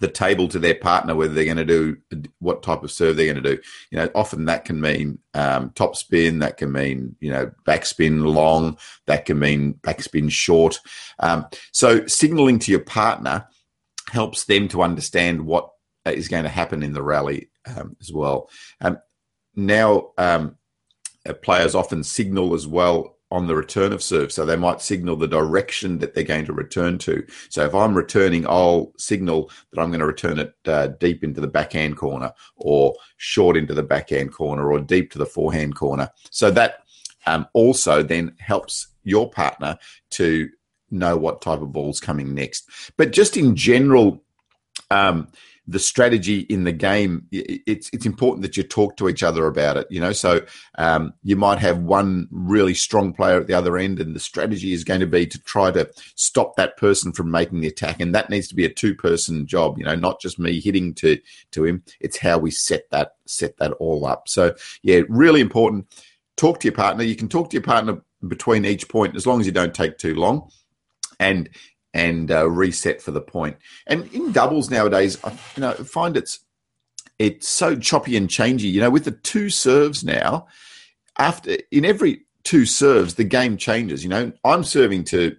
the 0.00 0.08
table 0.08 0.48
to 0.48 0.58
their 0.58 0.74
partner 0.74 1.14
whether 1.14 1.32
they're 1.34 1.44
going 1.44 1.56
to 1.56 1.64
do 1.64 1.96
what 2.40 2.62
type 2.62 2.82
of 2.82 2.90
serve 2.90 3.16
they're 3.16 3.32
going 3.32 3.42
to 3.42 3.56
do. 3.56 3.62
You 3.90 3.98
know, 3.98 4.10
often 4.14 4.46
that 4.46 4.64
can 4.64 4.80
mean 4.80 5.18
um, 5.34 5.70
top 5.74 5.94
spin, 5.94 6.38
that 6.38 6.56
can 6.56 6.72
mean 6.72 7.14
you 7.20 7.30
know 7.30 7.52
backspin 7.66 8.24
long, 8.24 8.78
that 9.06 9.26
can 9.26 9.38
mean 9.38 9.74
backspin 9.82 10.30
short. 10.32 10.80
Um, 11.18 11.46
so 11.70 12.06
signaling 12.06 12.58
to 12.60 12.70
your 12.70 12.80
partner 12.80 13.46
helps 14.10 14.46
them 14.46 14.66
to 14.68 14.82
understand 14.82 15.44
what 15.44 15.70
is 16.06 16.28
going 16.28 16.44
to 16.44 16.48
happen 16.48 16.82
in 16.82 16.94
the 16.94 17.02
rally 17.02 17.50
um, 17.66 17.94
as 18.00 18.10
well. 18.10 18.48
Um, 18.80 18.98
now, 19.54 20.12
um, 20.16 20.56
players 21.42 21.74
often 21.74 22.02
signal 22.02 22.54
as 22.54 22.66
well 22.66 23.13
on 23.30 23.46
the 23.46 23.56
return 23.56 23.92
of 23.92 24.02
serve. 24.02 24.30
So 24.30 24.44
they 24.44 24.56
might 24.56 24.80
signal 24.80 25.16
the 25.16 25.26
direction 25.26 25.98
that 25.98 26.14
they're 26.14 26.24
going 26.24 26.44
to 26.46 26.52
return 26.52 26.98
to. 26.98 27.26
So 27.48 27.64
if 27.64 27.74
I'm 27.74 27.94
returning, 27.94 28.46
I'll 28.46 28.92
signal 28.96 29.50
that 29.70 29.80
I'm 29.80 29.90
going 29.90 30.00
to 30.00 30.06
return 30.06 30.38
it 30.38 30.54
uh, 30.66 30.88
deep 30.88 31.24
into 31.24 31.40
the 31.40 31.48
backhand 31.48 31.96
corner 31.96 32.32
or 32.56 32.94
short 33.16 33.56
into 33.56 33.74
the 33.74 33.82
backhand 33.82 34.32
corner 34.32 34.70
or 34.70 34.78
deep 34.78 35.10
to 35.12 35.18
the 35.18 35.26
forehand 35.26 35.74
corner. 35.74 36.10
So 36.30 36.50
that 36.52 36.84
um, 37.26 37.46
also 37.54 38.02
then 38.02 38.34
helps 38.38 38.88
your 39.02 39.30
partner 39.30 39.78
to 40.10 40.48
know 40.90 41.16
what 41.16 41.42
type 41.42 41.60
of 41.60 41.72
ball's 41.72 42.00
coming 42.00 42.34
next. 42.34 42.68
But 42.96 43.12
just 43.12 43.36
in 43.36 43.56
general, 43.56 44.22
um, 44.90 45.28
the 45.66 45.78
strategy 45.78 46.40
in 46.40 46.64
the 46.64 46.72
game, 46.72 47.26
it's 47.30 47.88
it's 47.92 48.04
important 48.04 48.42
that 48.42 48.56
you 48.56 48.62
talk 48.62 48.96
to 48.96 49.08
each 49.08 49.22
other 49.22 49.46
about 49.46 49.76
it. 49.76 49.86
You 49.90 50.00
know, 50.00 50.12
so 50.12 50.40
um, 50.76 51.14
you 51.22 51.36
might 51.36 51.58
have 51.58 51.78
one 51.78 52.28
really 52.30 52.74
strong 52.74 53.12
player 53.14 53.40
at 53.40 53.46
the 53.46 53.54
other 53.54 53.78
end, 53.78 53.98
and 53.98 54.14
the 54.14 54.20
strategy 54.20 54.72
is 54.72 54.84
going 54.84 55.00
to 55.00 55.06
be 55.06 55.26
to 55.26 55.38
try 55.42 55.70
to 55.70 55.90
stop 56.16 56.56
that 56.56 56.76
person 56.76 57.12
from 57.12 57.30
making 57.30 57.60
the 57.60 57.68
attack, 57.68 58.00
and 58.00 58.14
that 58.14 58.30
needs 58.30 58.48
to 58.48 58.54
be 58.54 58.64
a 58.64 58.72
two 58.72 58.94
person 58.94 59.46
job. 59.46 59.78
You 59.78 59.84
know, 59.84 59.94
not 59.94 60.20
just 60.20 60.38
me 60.38 60.60
hitting 60.60 60.94
to 60.94 61.18
to 61.52 61.64
him. 61.64 61.82
It's 62.00 62.18
how 62.18 62.38
we 62.38 62.50
set 62.50 62.90
that 62.90 63.12
set 63.26 63.56
that 63.58 63.72
all 63.72 64.04
up. 64.06 64.28
So 64.28 64.54
yeah, 64.82 65.00
really 65.08 65.40
important. 65.40 65.86
Talk 66.36 66.60
to 66.60 66.68
your 66.68 66.74
partner. 66.74 67.04
You 67.04 67.16
can 67.16 67.28
talk 67.28 67.50
to 67.50 67.54
your 67.54 67.62
partner 67.62 68.02
between 68.26 68.64
each 68.64 68.88
point 68.88 69.16
as 69.16 69.26
long 69.26 69.40
as 69.40 69.46
you 69.46 69.52
don't 69.52 69.74
take 69.74 69.98
too 69.98 70.14
long 70.14 70.50
and 71.20 71.48
and 71.94 72.30
uh, 72.30 72.50
reset 72.50 73.00
for 73.00 73.12
the 73.12 73.20
point. 73.20 73.56
And 73.86 74.12
in 74.12 74.32
doubles 74.32 74.68
nowadays, 74.68 75.16
I 75.24 75.30
you 75.56 75.60
know 75.60 75.72
find 75.72 76.16
it's 76.16 76.40
it's 77.18 77.48
so 77.48 77.76
choppy 77.76 78.16
and 78.16 78.28
changey. 78.28 78.70
You 78.70 78.80
know, 78.80 78.90
with 78.90 79.04
the 79.04 79.12
two 79.12 79.48
serves 79.48 80.04
now, 80.04 80.48
after 81.18 81.56
in 81.70 81.84
every 81.84 82.22
two 82.42 82.66
serves, 82.66 83.14
the 83.14 83.24
game 83.24 83.56
changes. 83.56 84.02
You 84.02 84.10
know, 84.10 84.32
I'm 84.44 84.64
serving 84.64 85.04
to 85.04 85.36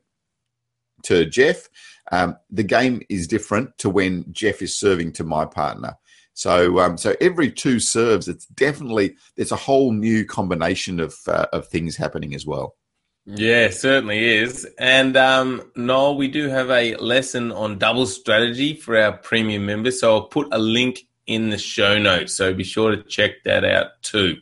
to 1.04 1.26
Jeff. 1.26 1.70
Um, 2.12 2.38
the 2.50 2.64
game 2.64 3.02
is 3.10 3.28
different 3.28 3.78
to 3.80 3.90
when 3.90 4.26
Jeff 4.32 4.62
is 4.62 4.78
serving 4.78 5.12
to 5.14 5.24
my 5.24 5.46
partner. 5.46 5.96
So, 6.34 6.80
um, 6.80 6.98
so 6.98 7.16
every 7.22 7.50
two 7.50 7.80
serves, 7.80 8.28
it's 8.28 8.46
definitely 8.48 9.16
there's 9.36 9.54
a 9.54 9.58
whole 9.58 9.92
new 9.92 10.26
combination 10.26 11.00
of 11.00 11.16
uh, 11.28 11.48
of 11.52 11.68
things 11.68 11.96
happening 11.96 12.36
as 12.36 12.46
well. 12.46 12.76
Yeah, 13.26 13.72
certainly 13.72 14.24
is. 14.24 14.68
And 14.78 15.18
um, 15.18 15.72
Noel, 15.76 16.16
we 16.16 16.28
do 16.28 16.48
have 16.48 16.70
a 16.70 16.96
lesson 16.98 17.52
on 17.52 17.80
double 17.80 18.06
strategy 18.06 18.76
for 18.76 18.98
our 18.98 19.14
premium 19.14 19.66
members. 19.66 20.00
So 20.00 20.14
I'll 20.14 20.28
put 20.28 20.48
a 20.52 20.60
link 20.60 21.08
in 21.26 21.50
the 21.50 21.58
show 21.58 21.98
notes. 21.98 22.36
So 22.36 22.54
be 22.54 22.64
sure 22.64 22.96
to 22.96 23.02
check 23.04 23.44
that 23.46 23.66
out 23.66 24.02
too. 24.04 24.38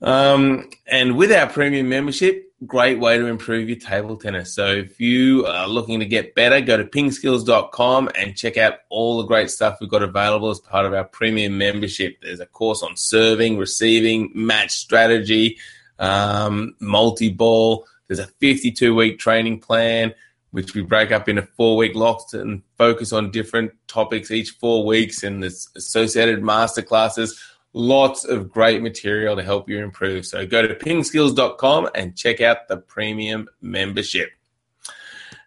Um, 0.00 0.70
and 0.86 1.16
with 1.16 1.32
our 1.32 1.48
premium 1.48 1.88
membership, 1.88 2.44
great 2.64 3.00
way 3.00 3.18
to 3.18 3.26
improve 3.26 3.68
your 3.68 3.78
table 3.78 4.16
tennis. 4.16 4.54
So 4.54 4.66
if 4.68 5.00
you 5.00 5.44
are 5.46 5.66
looking 5.66 5.98
to 5.98 6.06
get 6.06 6.36
better, 6.36 6.60
go 6.60 6.76
to 6.76 6.84
pingskills.com 6.84 8.10
and 8.16 8.36
check 8.36 8.56
out 8.56 8.74
all 8.88 9.18
the 9.18 9.26
great 9.26 9.50
stuff 9.50 9.78
we've 9.80 9.90
got 9.90 10.04
available 10.04 10.50
as 10.50 10.60
part 10.60 10.86
of 10.86 10.94
our 10.94 11.04
premium 11.04 11.58
membership. 11.58 12.18
There's 12.22 12.38
a 12.38 12.46
course 12.46 12.84
on 12.84 12.96
serving, 12.96 13.58
receiving, 13.58 14.30
match 14.32 14.70
strategy 14.70 15.58
um, 15.98 16.74
multi 16.80 17.30
ball. 17.30 17.86
There's 18.06 18.18
a 18.20 18.26
52 18.26 18.94
week 18.94 19.18
training 19.18 19.60
plan, 19.60 20.14
which 20.50 20.74
we 20.74 20.82
break 20.82 21.12
up 21.12 21.28
into 21.28 21.42
four 21.42 21.76
week 21.76 21.92
blocks 21.92 22.34
and 22.34 22.62
focus 22.76 23.12
on 23.12 23.30
different 23.30 23.72
topics 23.86 24.30
each 24.30 24.50
four 24.52 24.86
weeks, 24.86 25.22
and 25.22 25.42
there's 25.42 25.68
associated 25.76 26.42
master 26.42 26.82
classes. 26.82 27.42
Lots 27.74 28.24
of 28.24 28.50
great 28.50 28.82
material 28.82 29.36
to 29.36 29.42
help 29.42 29.68
you 29.68 29.78
improve. 29.78 30.24
So 30.24 30.46
go 30.46 30.66
to 30.66 30.74
pingskills.com 30.74 31.90
and 31.94 32.16
check 32.16 32.40
out 32.40 32.66
the 32.68 32.78
premium 32.78 33.48
membership. 33.60 34.30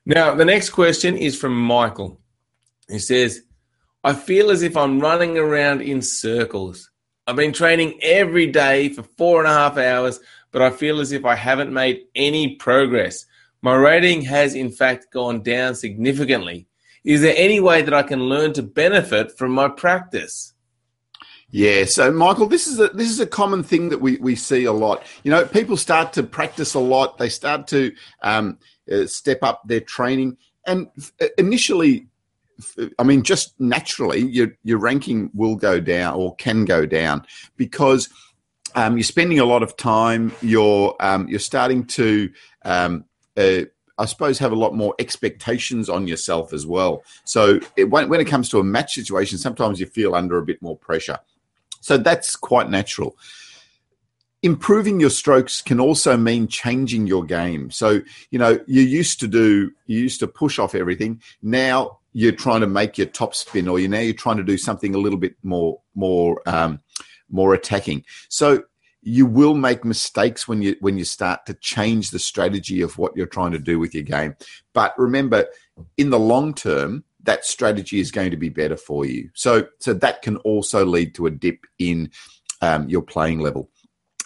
Now, 0.06 0.34
the 0.36 0.46
next 0.46 0.70
question 0.70 1.18
is 1.18 1.38
from 1.38 1.60
Michael. 1.60 2.20
He 2.90 3.00
says, 3.00 3.42
I 4.04 4.14
feel 4.14 4.50
as 4.50 4.64
if 4.64 4.76
I'm 4.76 5.00
running 5.00 5.38
around 5.38 5.82
in 5.82 6.02
circles. 6.02 6.90
I've 7.28 7.36
been 7.36 7.54
training 7.54 8.00
every 8.02 8.48
day 8.48 8.90
for 8.90 9.04
four 9.04 9.40
and 9.40 9.48
a 9.48 9.54
half 9.54 9.78
hours, 9.78 10.20
but 10.52 10.62
I 10.62 10.70
feel 10.70 11.00
as 11.00 11.12
if 11.12 11.26
I 11.26 11.36
haven't 11.36 11.74
made 11.74 12.02
any 12.16 12.56
progress. 12.56 13.26
My 13.62 13.76
rating 13.76 14.24
has, 14.24 14.56
in 14.56 14.72
fact, 14.72 15.12
gone 15.12 15.42
down 15.42 15.76
significantly. 15.76 16.68
Is 17.04 17.22
there 17.22 17.36
any 17.38 17.60
way 17.60 17.82
that 17.82 17.94
I 17.94 18.04
can 18.04 18.22
learn 18.22 18.54
to 18.54 18.64
benefit 18.64 19.38
from 19.38 19.52
my 19.52 19.68
practice? 19.68 20.54
Yeah, 21.52 21.84
so 21.84 22.12
Michael, 22.12 22.48
this 22.48 22.66
is 22.66 22.80
a 22.80 22.88
this 22.90 23.10
is 23.10 23.20
a 23.20 23.28
common 23.28 23.62
thing 23.62 23.90
that 23.90 24.00
we, 24.00 24.16
we 24.18 24.36
see 24.36 24.64
a 24.64 24.72
lot. 24.72 25.04
You 25.24 25.32
know, 25.32 25.46
people 25.46 25.76
start 25.76 26.14
to 26.14 26.24
practice 26.24 26.74
a 26.74 26.80
lot. 26.80 27.18
They 27.18 27.28
start 27.28 27.68
to 27.68 27.92
um, 28.24 28.58
uh, 28.90 29.06
step 29.06 29.40
up 29.44 29.62
their 29.66 29.82
training, 29.82 30.38
and 30.66 30.88
f- 30.98 31.30
initially, 31.38 32.08
I 32.98 33.04
mean, 33.04 33.24
just 33.24 33.60
naturally, 33.60 34.22
your 34.22 34.54
your 34.64 34.78
ranking 34.78 35.30
will 35.34 35.58
go 35.58 35.82
down 35.82 36.16
or 36.16 36.36
can 36.36 36.64
go 36.64 36.86
down 36.86 37.26
because 37.58 38.08
um, 38.76 38.98
you're 38.98 39.04
spending 39.04 39.40
a 39.40 39.46
lot 39.46 39.64
of 39.64 39.78
time. 39.78 40.32
You're 40.42 40.96
um, 41.00 41.28
you're 41.28 41.40
starting 41.40 41.86
to 41.86 42.32
um, 42.64 43.06
uh, 43.38 43.62
I 44.02 44.06
suppose, 44.06 44.40
have 44.40 44.52
a 44.52 44.56
lot 44.56 44.74
more 44.74 44.96
expectations 44.98 45.88
on 45.88 46.08
yourself 46.08 46.54
as 46.54 46.66
well. 46.66 47.04
So 47.24 47.60
it, 47.78 47.92
when, 47.92 48.10
when, 48.10 48.20
it 48.20 48.26
comes 48.26 48.50
to 48.50 48.60
a 48.60 48.64
match 48.64 48.96
situation, 48.96 49.38
sometimes 49.38 49.80
you 49.80 49.86
feel 49.86 50.16
under 50.16 50.40
a 50.40 50.46
bit 50.46 50.60
more 50.60 50.76
pressure. 50.76 51.20
So 51.82 51.98
that's 51.98 52.36
quite 52.36 52.68
natural. 52.68 53.16
Improving 54.42 55.00
your 55.00 55.12
strokes 55.12 55.62
can 55.62 55.80
also 55.80 56.18
mean 56.18 56.48
changing 56.48 57.06
your 57.06 57.24
game. 57.24 57.70
So, 57.70 58.02
you 58.32 58.40
know, 58.40 58.60
you 58.66 58.82
used 58.82 59.20
to 59.20 59.28
do, 59.28 59.72
you 59.86 60.00
used 60.00 60.20
to 60.22 60.28
push 60.28 60.58
off 60.58 60.74
everything. 60.74 61.22
Now 61.44 62.00
you're 62.14 62.32
trying 62.32 62.62
to 62.62 62.68
make 62.68 62.98
your 62.98 63.08
top 63.08 63.36
spin, 63.36 63.68
or 63.68 63.80
you 63.80 63.88
now 63.88 64.00
you're 64.00 64.16
trying 64.16 64.38
to 64.38 64.44
do 64.44 64.58
something 64.58 64.96
a 64.96 64.98
little 64.98 65.20
bit 65.20 65.36
more, 65.44 65.80
more, 65.94 66.42
um, 66.48 66.80
more 67.32 67.54
attacking. 67.54 68.04
So 68.30 68.64
you 69.02 69.26
will 69.26 69.56
make 69.56 69.84
mistakes 69.84 70.48
when 70.48 70.62
you 70.62 70.76
when 70.80 70.98
you 70.98 71.06
start 71.06 71.46
to 71.48 71.54
change 71.56 72.12
the 72.12 72.20
strategy 72.20 72.82
of 72.82 72.98
what 72.98 73.16
you're 73.16 73.26
trying 73.26 73.52
to 73.52 73.60
do 73.60 73.80
with 73.80 73.94
your 73.96 74.04
game. 74.04 74.36
But 74.74 74.94
remember, 74.98 75.48
in 75.98 76.12
the 76.12 76.20
long 76.20 76.54
term, 76.54 77.04
that 77.24 77.46
strategy 77.46 78.00
is 78.00 78.12
going 78.12 78.32
to 78.32 78.38
be 78.38 78.50
better 78.50 78.78
for 78.78 79.06
you. 79.06 79.30
So 79.34 79.68
so 79.80 79.94
that 79.94 80.22
can 80.22 80.38
also 80.38 80.86
lead 80.86 81.16
to 81.16 81.26
a 81.26 81.32
dip 81.32 81.66
in 81.80 82.12
um, 82.62 82.88
your 82.90 83.02
playing 83.02 83.40
level. 83.40 83.70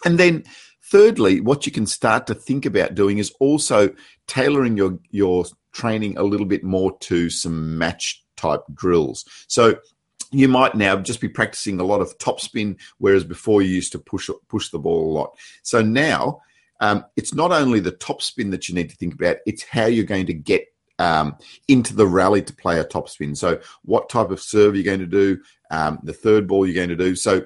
And 0.04 0.20
then 0.20 0.44
thirdly, 0.84 1.40
what 1.40 1.66
you 1.66 1.72
can 1.72 1.86
start 1.86 2.28
to 2.28 2.36
think 2.36 2.66
about 2.66 2.96
doing 2.96 3.18
is 3.18 3.34
also 3.40 3.94
tailoring 4.28 4.76
your 4.76 5.00
your 5.12 5.46
training 5.72 6.18
a 6.18 6.24
little 6.24 6.46
bit 6.46 6.64
more 6.64 6.98
to 7.00 7.30
some 7.30 7.78
match 7.78 8.24
type 8.36 8.62
drills. 8.74 9.26
So 9.48 9.78
you 10.32 10.48
might 10.48 10.76
now 10.76 10.98
just 10.98 11.22
be 11.22 11.30
practicing 11.30 11.80
a 11.80 11.84
lot 11.84 12.02
of 12.02 12.18
topspin, 12.18 12.78
whereas 12.98 13.24
before 13.24 13.62
you 13.62 13.70
used 13.70 13.92
to 13.94 14.00
push 14.00 14.30
push 14.48 14.70
the 14.70 14.80
ball 14.80 15.12
a 15.12 15.14
lot. 15.14 15.38
So 15.64 15.82
now 15.82 16.42
um, 16.80 17.06
it's 17.16 17.34
not 17.34 17.52
only 17.52 17.80
the 17.80 17.92
topspin 17.92 18.52
that 18.52 18.68
you 18.68 18.76
need 18.76 18.90
to 18.90 18.96
think 18.96 19.14
about; 19.14 19.38
it's 19.46 19.64
how 19.64 19.86
you're 19.86 20.06
going 20.06 20.28
to 20.28 20.34
get 20.34 20.68
um, 21.00 21.38
into 21.68 21.96
the 21.96 22.08
rally 22.08 22.42
to 22.42 22.54
play 22.54 22.80
a 22.80 22.86
topspin. 22.86 23.36
So 23.36 23.60
what 23.84 24.10
type 24.10 24.32
of 24.32 24.42
serve 24.42 24.76
you're 24.76 24.84
going 24.84 25.00
to 25.00 25.06
do, 25.06 25.42
um, 25.72 26.00
the 26.04 26.14
third 26.14 26.48
ball 26.48 26.66
you're 26.66 26.76
going 26.76 26.90
to 26.90 26.96
do. 26.96 27.16
So 27.16 27.46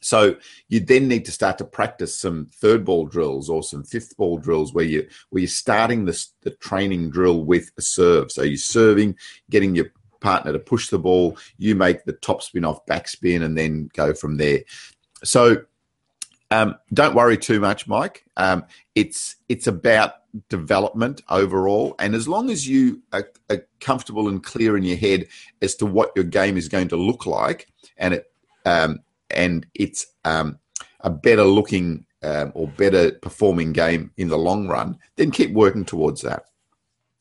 so 0.00 0.36
you 0.68 0.80
then 0.80 1.08
need 1.08 1.24
to 1.24 1.32
start 1.32 1.58
to 1.58 1.64
practice 1.64 2.16
some 2.16 2.48
third 2.54 2.84
ball 2.84 3.06
drills 3.06 3.50
or 3.50 3.62
some 3.62 3.82
fifth 3.82 4.16
ball 4.16 4.38
drills 4.38 4.72
where 4.72 4.84
you 4.84 5.08
where 5.30 5.40
you're 5.40 5.48
starting 5.48 6.04
this 6.04 6.32
the 6.42 6.50
training 6.50 7.10
drill 7.10 7.44
with 7.44 7.70
a 7.76 7.82
serve. 7.82 8.30
So 8.30 8.42
you're 8.42 8.56
serving, 8.56 9.16
getting 9.50 9.74
your 9.74 9.86
partner 10.20 10.52
to 10.52 10.58
push 10.58 10.88
the 10.88 10.98
ball. 10.98 11.36
You 11.58 11.74
make 11.74 12.04
the 12.04 12.12
top 12.12 12.42
spin 12.42 12.64
off 12.64 12.84
backspin 12.86 13.42
and 13.42 13.56
then 13.56 13.90
go 13.94 14.14
from 14.14 14.36
there. 14.36 14.60
So 15.24 15.62
um, 16.50 16.76
don't 16.92 17.14
worry 17.14 17.36
too 17.36 17.60
much, 17.60 17.86
Mike. 17.86 18.24
Um, 18.36 18.64
it's 18.94 19.36
it's 19.48 19.66
about 19.66 20.14
development 20.48 21.22
overall, 21.28 21.94
and 21.98 22.14
as 22.14 22.28
long 22.28 22.50
as 22.50 22.66
you 22.66 23.02
are, 23.12 23.28
are, 23.50 23.66
comfortable 23.80 24.28
and 24.28 24.42
clear 24.42 24.76
in 24.76 24.84
your 24.84 24.96
head 24.96 25.26
as 25.62 25.74
to 25.76 25.86
what 25.86 26.12
your 26.16 26.24
game 26.24 26.56
is 26.56 26.68
going 26.68 26.88
to 26.88 26.96
look 26.96 27.26
like, 27.26 27.68
and 27.96 28.14
it 28.14 28.32
um, 28.64 29.00
and 29.30 29.66
it's 29.74 30.06
um, 30.24 30.58
a 31.00 31.10
better 31.10 31.44
looking 31.44 32.06
um, 32.22 32.52
or 32.54 32.66
better 32.66 33.12
performing 33.12 33.72
game 33.72 34.10
in 34.16 34.28
the 34.28 34.38
long 34.38 34.68
run, 34.68 34.98
then 35.16 35.30
keep 35.30 35.52
working 35.52 35.84
towards 35.84 36.22
that. 36.22 36.44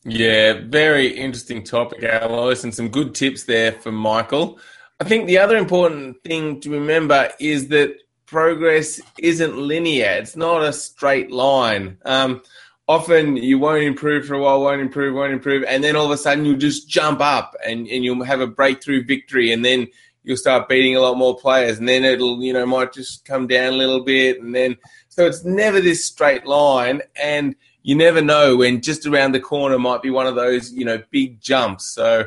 Yeah, 0.05 0.61
very 0.63 1.07
interesting 1.07 1.63
topic, 1.63 2.03
Alois, 2.03 2.63
and 2.63 2.73
some 2.73 2.89
good 2.89 3.13
tips 3.13 3.43
there 3.43 3.73
for 3.73 3.91
Michael. 3.91 4.59
I 4.99 5.03
think 5.03 5.27
the 5.27 5.37
other 5.39 5.57
important 5.57 6.23
thing 6.23 6.61
to 6.61 6.71
remember 6.71 7.29
is 7.39 7.67
that 7.69 7.95
progress 8.25 9.01
isn't 9.19 9.57
linear. 9.57 10.11
It's 10.19 10.35
not 10.35 10.63
a 10.63 10.73
straight 10.73 11.31
line. 11.31 11.97
Um, 12.05 12.41
often 12.87 13.37
you 13.37 13.59
won't 13.59 13.83
improve 13.83 14.25
for 14.25 14.35
a 14.35 14.41
while, 14.41 14.61
won't 14.61 14.81
improve, 14.81 15.15
won't 15.15 15.33
improve, 15.33 15.63
and 15.67 15.83
then 15.83 15.95
all 15.95 16.05
of 16.05 16.11
a 16.11 16.17
sudden 16.17 16.45
you'll 16.45 16.57
just 16.57 16.87
jump 16.87 17.19
up 17.19 17.55
and, 17.65 17.87
and 17.87 18.03
you'll 18.03 18.23
have 18.23 18.41
a 18.41 18.47
breakthrough 18.47 19.03
victory, 19.03 19.51
and 19.51 19.65
then 19.65 19.87
you'll 20.23 20.37
start 20.37 20.69
beating 20.69 20.95
a 20.95 20.99
lot 21.01 21.17
more 21.17 21.37
players, 21.37 21.79
and 21.79 21.87
then 21.87 22.03
it'll, 22.03 22.41
you 22.41 22.53
know, 22.53 22.65
might 22.65 22.93
just 22.93 23.25
come 23.25 23.47
down 23.47 23.73
a 23.73 23.77
little 23.77 24.03
bit, 24.03 24.41
and 24.41 24.55
then 24.55 24.77
so 25.09 25.25
it's 25.25 25.43
never 25.43 25.81
this 25.81 26.05
straight 26.05 26.45
line, 26.45 27.01
and 27.21 27.55
you 27.87 27.95
never 27.95 28.21
know 28.21 28.57
when 28.57 28.81
just 28.81 29.05
around 29.05 29.31
the 29.31 29.39
corner 29.39 29.79
might 29.79 30.01
be 30.01 30.09
one 30.09 30.27
of 30.27 30.35
those, 30.35 30.73
you 30.73 30.83
know, 30.83 31.01
big 31.09 31.39
jumps. 31.39 31.85
So 31.85 32.25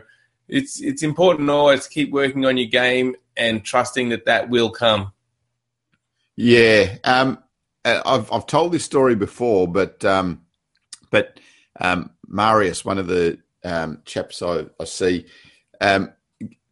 it's 0.48 0.80
it's 0.80 1.02
important 1.02 1.50
always 1.50 1.84
to 1.84 1.90
keep 1.90 2.10
working 2.10 2.46
on 2.46 2.56
your 2.56 2.66
game 2.66 3.14
and 3.36 3.62
trusting 3.62 4.08
that 4.08 4.24
that 4.24 4.48
will 4.48 4.70
come. 4.70 5.12
Yeah, 6.34 6.96
um, 7.04 7.42
uh, 7.84 8.00
I've 8.06 8.32
I've 8.32 8.46
told 8.46 8.72
this 8.72 8.86
story 8.86 9.14
before, 9.14 9.68
but 9.68 10.02
um, 10.02 10.46
but 11.10 11.38
um, 11.78 12.12
Marius, 12.26 12.82
one 12.82 12.96
of 12.96 13.06
the 13.06 13.38
um, 13.62 14.00
chaps 14.06 14.40
I, 14.40 14.64
I 14.80 14.84
see, 14.84 15.26
um, 15.82 16.10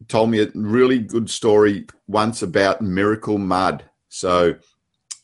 told 0.08 0.30
me 0.30 0.40
a 0.40 0.48
really 0.54 0.98
good 0.98 1.28
story 1.28 1.86
once 2.06 2.40
about 2.40 2.80
miracle 2.80 3.36
mud. 3.36 3.84
So 4.08 4.54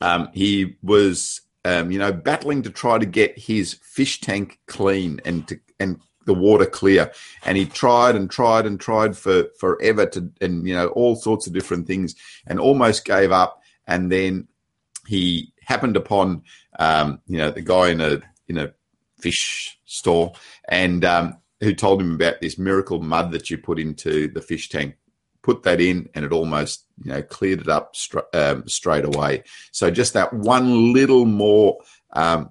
um, 0.02 0.28
he 0.34 0.76
was 0.82 1.40
um, 1.64 1.90
you 1.90 1.98
know, 1.98 2.12
battling 2.12 2.62
to 2.62 2.70
try 2.70 2.98
to 2.98 3.06
get 3.06 3.38
his 3.38 3.74
fish 3.74 4.20
tank 4.20 4.60
clean 4.66 5.20
and 5.24 5.48
to, 5.48 5.60
and 5.80 6.00
the 6.26 6.34
water 6.34 6.66
clear. 6.66 7.12
And 7.44 7.56
he 7.56 7.66
tried 7.66 8.16
and 8.16 8.30
tried 8.30 8.66
and 8.66 8.78
tried 8.80 9.16
for 9.16 9.44
forever 9.58 10.06
to, 10.06 10.30
and 10.40 10.66
you 10.66 10.74
know, 10.74 10.88
all 10.88 11.16
sorts 11.16 11.46
of 11.46 11.52
different 11.52 11.86
things, 11.86 12.14
and 12.46 12.58
almost 12.58 13.04
gave 13.04 13.32
up. 13.32 13.62
And 13.86 14.10
then 14.10 14.48
he 15.06 15.52
happened 15.62 15.96
upon, 15.96 16.42
um, 16.78 17.20
you 17.26 17.38
know, 17.38 17.50
the 17.50 17.62
guy 17.62 17.90
in 17.90 18.00
a 18.00 18.20
in 18.48 18.58
a 18.58 18.72
fish 19.18 19.78
store, 19.84 20.32
and 20.68 21.04
um, 21.04 21.38
who 21.60 21.74
told 21.74 22.00
him 22.00 22.14
about 22.14 22.40
this 22.40 22.58
miracle 22.58 23.00
mud 23.00 23.32
that 23.32 23.50
you 23.50 23.58
put 23.58 23.78
into 23.78 24.28
the 24.28 24.42
fish 24.42 24.68
tank 24.68 24.96
put 25.44 25.62
that 25.62 25.80
in, 25.80 26.08
and 26.14 26.24
it 26.24 26.32
almost 26.32 26.86
you 27.04 27.12
know 27.12 27.22
cleared 27.22 27.60
it 27.60 27.68
up 27.68 27.94
um, 28.32 28.66
straight 28.66 29.04
away. 29.04 29.44
So 29.70 29.90
just 29.90 30.14
that 30.14 30.32
one 30.32 30.92
little 30.92 31.26
more 31.26 31.78
um, 32.14 32.50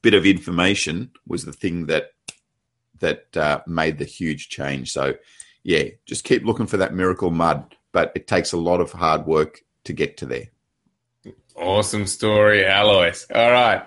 bit 0.00 0.14
of 0.14 0.26
information 0.26 1.12
was 1.26 1.44
the 1.44 1.52
thing 1.52 1.86
that 1.86 2.10
that 2.98 3.36
uh, 3.36 3.60
made 3.66 3.98
the 3.98 4.04
huge 4.04 4.48
change. 4.48 4.90
So 4.90 5.14
yeah, 5.62 5.84
just 6.06 6.24
keep 6.24 6.44
looking 6.44 6.66
for 6.66 6.78
that 6.78 6.94
miracle 6.94 7.30
mud, 7.30 7.76
but 7.92 8.10
it 8.16 8.26
takes 8.26 8.52
a 8.52 8.56
lot 8.56 8.80
of 8.80 8.90
hard 8.92 9.26
work 9.26 9.60
to 9.84 9.92
get 9.92 10.16
to 10.16 10.26
there. 10.26 10.48
Awesome 11.54 12.06
story, 12.06 12.64
Alois. 12.64 13.26
All 13.32 13.50
right. 13.52 13.86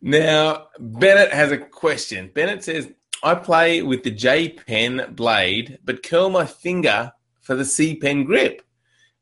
Now, 0.00 0.68
Bennett 0.80 1.32
has 1.32 1.52
a 1.52 1.58
question. 1.58 2.30
Bennett 2.34 2.64
says, 2.64 2.90
I 3.22 3.36
play 3.36 3.82
with 3.82 4.02
the 4.02 4.10
J 4.10 4.48
pen 4.48 5.12
blade, 5.14 5.78
but 5.84 6.02
curl 6.02 6.30
my 6.30 6.46
finger 6.46 7.12
for 7.42 7.54
the 7.54 7.64
C 7.64 7.96
pen 7.96 8.24
grip. 8.24 8.62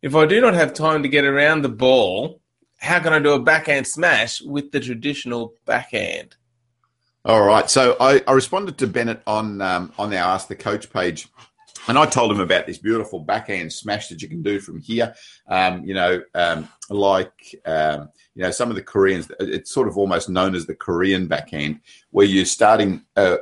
If 0.02 0.14
I 0.14 0.26
do 0.26 0.40
not 0.40 0.54
have 0.54 0.72
time 0.72 1.02
to 1.02 1.08
get 1.08 1.24
around 1.24 1.62
the 1.62 1.68
ball, 1.68 2.40
how 2.78 3.00
can 3.00 3.12
I 3.12 3.18
do 3.18 3.32
a 3.32 3.40
backhand 3.40 3.86
smash 3.86 4.40
with 4.40 4.72
the 4.72 4.80
traditional 4.80 5.54
backhand? 5.66 6.36
All 7.24 7.42
right. 7.42 7.68
So 7.68 7.96
I, 8.00 8.22
I 8.26 8.32
responded 8.32 8.78
to 8.78 8.86
Bennett 8.86 9.22
on 9.26 9.60
um, 9.60 9.92
on 9.98 10.14
our 10.14 10.34
Ask 10.34 10.48
the 10.48 10.56
Coach 10.56 10.90
page, 10.90 11.28
and 11.86 11.98
I 11.98 12.06
told 12.06 12.32
him 12.32 12.40
about 12.40 12.66
this 12.66 12.78
beautiful 12.78 13.20
backhand 13.20 13.72
smash 13.74 14.08
that 14.08 14.22
you 14.22 14.28
can 14.28 14.42
do 14.42 14.58
from 14.58 14.80
here. 14.80 15.14
Um, 15.46 15.84
you 15.84 15.92
know, 15.92 16.22
um, 16.34 16.66
like 16.88 17.54
um, 17.66 18.08
you 18.34 18.42
know, 18.42 18.50
some 18.50 18.70
of 18.70 18.76
the 18.76 18.82
Koreans, 18.82 19.30
it's 19.38 19.70
sort 19.70 19.86
of 19.86 19.98
almost 19.98 20.30
known 20.30 20.54
as 20.54 20.64
the 20.64 20.74
Korean 20.74 21.26
backhand, 21.26 21.80
where 22.10 22.24
you're 22.24 22.46
starting 22.46 23.02
uh, 23.16 23.36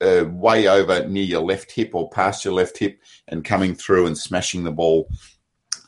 uh, 0.00 0.24
way 0.30 0.68
over 0.68 1.06
near 1.08 1.24
your 1.24 1.40
left 1.40 1.72
hip 1.72 1.90
or 1.94 2.10
past 2.10 2.44
your 2.44 2.54
left 2.54 2.78
hip 2.78 3.00
and 3.26 3.44
coming 3.44 3.74
through 3.74 4.06
and 4.06 4.16
smashing 4.16 4.64
the 4.64 4.72
ball 4.72 5.08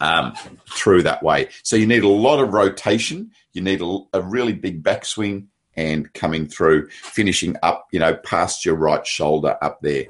um, 0.00 0.34
through 0.70 1.02
that 1.02 1.22
way. 1.22 1.48
So 1.62 1.76
you 1.76 1.86
need 1.86 2.02
a 2.02 2.08
lot 2.08 2.42
of 2.42 2.52
rotation. 2.52 3.30
You 3.52 3.62
need 3.62 3.80
a, 3.80 3.98
a, 4.14 4.22
really 4.22 4.54
big 4.54 4.82
backswing 4.82 5.46
and 5.76 6.12
coming 6.14 6.46
through, 6.46 6.88
finishing 6.88 7.56
up, 7.62 7.86
you 7.92 7.98
know, 7.98 8.14
past 8.14 8.64
your 8.64 8.76
right 8.76 9.06
shoulder 9.06 9.56
up 9.62 9.80
there. 9.82 10.06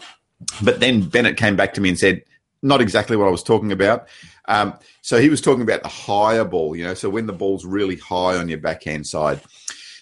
But 0.63 0.81
then 0.81 1.03
Bennett 1.03 1.37
came 1.37 1.57
back 1.57 1.75
to 1.75 1.81
me 1.81 1.91
and 1.91 1.99
said, 1.99 2.23
not 2.63 2.81
exactly 2.81 3.17
what 3.17 3.27
I 3.27 3.31
was 3.31 3.43
talking 3.43 3.73
about. 3.73 4.09
Um, 4.47 4.75
so 5.03 5.21
he 5.21 5.29
was 5.29 5.41
talking 5.41 5.63
about 5.63 5.83
the 5.83 5.89
higher 5.89 6.45
ball, 6.45 6.77
you 6.77 6.85
know, 6.85 6.95
so 6.95 7.09
when 7.09 7.27
the 7.27 7.33
ball's 7.33 7.65
really 7.65 7.97
high 7.97 8.37
on 8.37 8.49
your 8.49 8.59
backhand 8.59 9.07
side. 9.07 9.41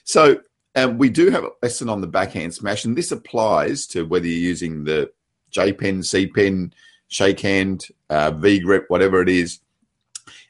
So 0.05 0.41
and 0.75 0.99
we 0.99 1.09
do 1.09 1.31
have 1.31 1.45
a 1.45 1.51
lesson 1.63 1.89
on 1.89 2.01
the 2.01 2.07
backhand 2.07 2.55
smash, 2.55 2.85
and 2.85 2.97
this 2.97 3.13
applies 3.13 3.87
to 3.89 4.05
whether 4.05 4.27
you're 4.27 4.37
using 4.37 4.85
the 4.85 5.11
J 5.51 5.73
pen, 5.73 6.03
C 6.03 6.27
pen, 6.27 6.73
shake 7.09 7.41
hand, 7.41 7.87
uh, 8.11 8.31
V 8.33 8.61
grip, 8.61 8.85
whatever 8.89 9.23
it 9.23 9.29
is. 9.29 9.61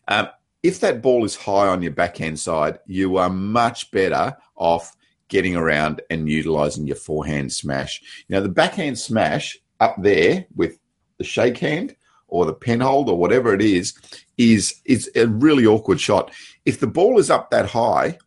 Uh, 0.07 0.27
if 0.63 0.81
that 0.81 1.03
ball 1.03 1.25
is 1.25 1.37
high 1.37 1.69
on 1.69 1.83
your 1.83 1.93
backhand 1.93 2.39
side, 2.39 2.79
you 2.87 3.17
are 3.17 3.31
much 3.31 3.91
better 3.91 4.37
off 4.57 4.97
getting 5.29 5.55
around 5.55 6.01
and 6.11 6.29
utilizing 6.29 6.87
your 6.87 6.97
forehand 6.97 7.53
smash. 7.53 8.03
Know, 8.29 8.41
the 8.41 8.49
backhand 8.49 8.99
smash 8.99 9.59
up 9.79 9.97
there 10.03 10.47
with 10.57 10.79
the 11.19 11.25
shake 11.25 11.59
hand 11.59 11.95
or 12.27 12.45
the 12.45 12.55
pen 12.55 12.81
hold 12.81 13.09
or 13.09 13.17
whatever 13.17 13.55
it 13.55 13.63
is, 13.63 13.95
is 14.37 14.81
is 14.85 15.11
a 15.15 15.27
really 15.27 15.67
awkward 15.67 16.01
shot. 16.01 16.33
If 16.65 16.81
the 16.81 16.87
ball 16.87 17.19
is 17.19 17.31
up 17.31 17.51
that 17.51 17.67
high, 17.67 18.19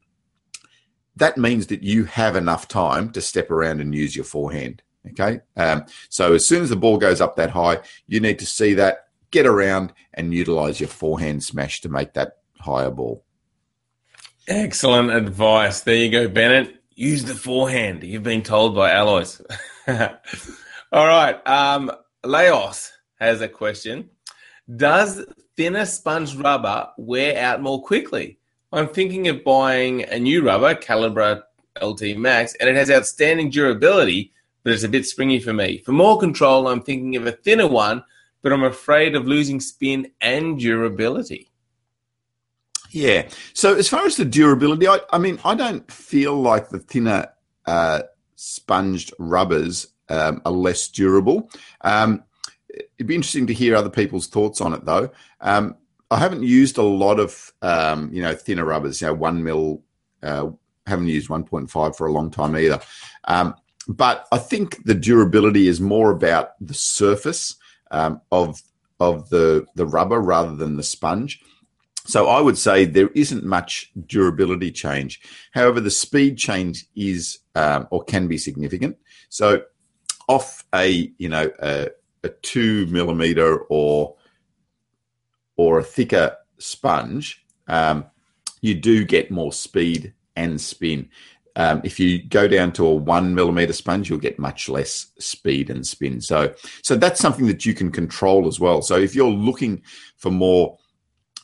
that 1.21 1.37
means 1.37 1.67
that 1.67 1.83
you 1.83 2.05
have 2.05 2.35
enough 2.35 2.67
time 2.67 3.11
to 3.11 3.21
step 3.21 3.51
around 3.51 3.79
and 3.79 3.93
use 3.93 4.15
your 4.15 4.25
forehand. 4.25 4.81
Okay. 5.11 5.41
Um, 5.55 5.85
so 6.09 6.33
as 6.33 6.47
soon 6.47 6.63
as 6.63 6.69
the 6.69 6.75
ball 6.75 6.97
goes 6.97 7.21
up 7.21 7.35
that 7.35 7.51
high, 7.51 7.81
you 8.07 8.19
need 8.19 8.39
to 8.39 8.45
see 8.47 8.73
that, 8.73 9.05
get 9.29 9.45
around 9.45 9.93
and 10.15 10.33
utilize 10.33 10.79
your 10.79 10.89
forehand 10.89 11.43
smash 11.43 11.79
to 11.81 11.89
make 11.89 12.13
that 12.13 12.37
higher 12.59 12.89
ball. 12.89 13.23
Excellent 14.47 15.11
advice. 15.11 15.81
There 15.81 15.95
you 15.95 16.09
go, 16.09 16.27
Bennett. 16.27 16.81
Use 16.95 17.23
the 17.23 17.35
forehand. 17.35 18.03
You've 18.03 18.23
been 18.23 18.41
told 18.41 18.73
by 18.73 18.89
Alois. 18.89 19.41
All 19.87 21.05
right. 21.05 21.47
Um, 21.47 21.91
Laos 22.23 22.93
has 23.19 23.41
a 23.41 23.47
question. 23.47 24.09
Does 24.75 25.23
thinner 25.55 25.85
sponge 25.85 26.35
rubber 26.35 26.89
wear 26.97 27.37
out 27.37 27.61
more 27.61 27.83
quickly? 27.83 28.39
I'm 28.71 28.87
thinking 28.87 29.27
of 29.27 29.43
buying 29.43 30.03
a 30.03 30.19
new 30.19 30.43
rubber, 30.43 30.75
Calibra 30.75 31.43
LT 31.81 32.17
Max, 32.17 32.55
and 32.55 32.69
it 32.69 32.75
has 32.75 32.89
outstanding 32.89 33.49
durability, 33.49 34.33
but 34.63 34.73
it's 34.73 34.83
a 34.83 34.89
bit 34.89 35.05
springy 35.05 35.39
for 35.39 35.53
me. 35.53 35.79
For 35.79 35.91
more 35.91 36.19
control, 36.19 36.67
I'm 36.67 36.81
thinking 36.81 37.15
of 37.15 37.27
a 37.27 37.31
thinner 37.31 37.67
one, 37.67 38.03
but 38.41 38.53
I'm 38.53 38.63
afraid 38.63 39.15
of 39.15 39.27
losing 39.27 39.59
spin 39.59 40.11
and 40.21 40.59
durability. 40.59 41.49
Yeah. 42.91 43.29
So 43.53 43.75
as 43.75 43.87
far 43.87 44.05
as 44.05 44.17
the 44.17 44.25
durability, 44.25 44.87
I, 44.87 44.99
I 45.11 45.17
mean, 45.17 45.39
I 45.43 45.55
don't 45.55 45.89
feel 45.91 46.35
like 46.35 46.69
the 46.69 46.79
thinner 46.79 47.27
uh, 47.65 48.03
sponged 48.35 49.11
rubbers 49.17 49.87
um, 50.09 50.41
are 50.45 50.51
less 50.51 50.87
durable. 50.89 51.49
Um, 51.81 52.23
it'd 52.69 53.07
be 53.07 53.15
interesting 53.15 53.47
to 53.47 53.53
hear 53.53 53.75
other 53.75 53.89
people's 53.89 54.27
thoughts 54.27 54.61
on 54.61 54.73
it, 54.73 54.85
though. 54.85 55.11
Um, 55.39 55.75
I 56.11 56.19
haven't 56.19 56.43
used 56.43 56.77
a 56.77 56.83
lot 56.83 57.19
of 57.19 57.51
um, 57.61 58.13
you 58.13 58.21
know 58.21 58.35
thinner 58.35 58.65
rubbers. 58.65 59.01
You 59.01 59.07
know, 59.07 59.13
one 59.15 59.43
mil. 59.43 59.81
Uh, 60.21 60.51
haven't 60.87 61.07
used 61.07 61.29
1.5 61.29 61.95
for 61.95 62.07
a 62.07 62.11
long 62.11 62.29
time 62.31 62.57
either. 62.57 62.79
Um, 63.25 63.55
but 63.87 64.27
I 64.31 64.37
think 64.37 64.83
the 64.83 64.93
durability 64.93 65.67
is 65.67 65.81
more 65.81 66.11
about 66.11 66.51
the 66.59 66.73
surface 66.73 67.55
um, 67.91 68.21
of 68.31 68.61
of 68.99 69.29
the 69.29 69.65
the 69.75 69.85
rubber 69.85 70.19
rather 70.19 70.55
than 70.55 70.77
the 70.77 70.83
sponge. 70.83 71.41
So 72.05 72.27
I 72.27 72.41
would 72.41 72.57
say 72.57 72.85
there 72.85 73.09
isn't 73.09 73.43
much 73.43 73.91
durability 74.07 74.71
change. 74.71 75.21
However, 75.51 75.79
the 75.79 75.91
speed 75.91 76.37
change 76.37 76.85
is 76.95 77.39
um, 77.55 77.87
or 77.91 78.03
can 78.03 78.27
be 78.27 78.37
significant. 78.37 78.97
So 79.29 79.63
off 80.27 80.63
a 80.73 81.11
you 81.17 81.29
know 81.29 81.51
a, 81.59 81.89
a 82.23 82.29
two 82.29 82.85
millimeter 82.87 83.59
or 83.69 84.15
or 85.57 85.79
a 85.79 85.83
thicker 85.83 86.35
sponge, 86.57 87.45
um, 87.67 88.05
you 88.61 88.75
do 88.75 89.03
get 89.03 89.31
more 89.31 89.51
speed 89.51 90.13
and 90.35 90.59
spin. 90.59 91.09
Um, 91.55 91.81
if 91.83 91.99
you 91.99 92.23
go 92.23 92.47
down 92.47 92.71
to 92.73 92.85
a 92.85 92.93
one 92.93 93.35
millimeter 93.35 93.73
sponge, 93.73 94.09
you'll 94.09 94.19
get 94.19 94.39
much 94.39 94.69
less 94.69 95.11
speed 95.19 95.69
and 95.69 95.85
spin. 95.85 96.21
So, 96.21 96.53
so 96.81 96.95
that's 96.95 97.19
something 97.19 97.47
that 97.47 97.65
you 97.65 97.73
can 97.73 97.91
control 97.91 98.47
as 98.47 98.59
well. 98.59 98.81
So, 98.81 98.95
if 98.95 99.15
you're 99.15 99.29
looking 99.29 99.83
for 100.15 100.31
more 100.31 100.77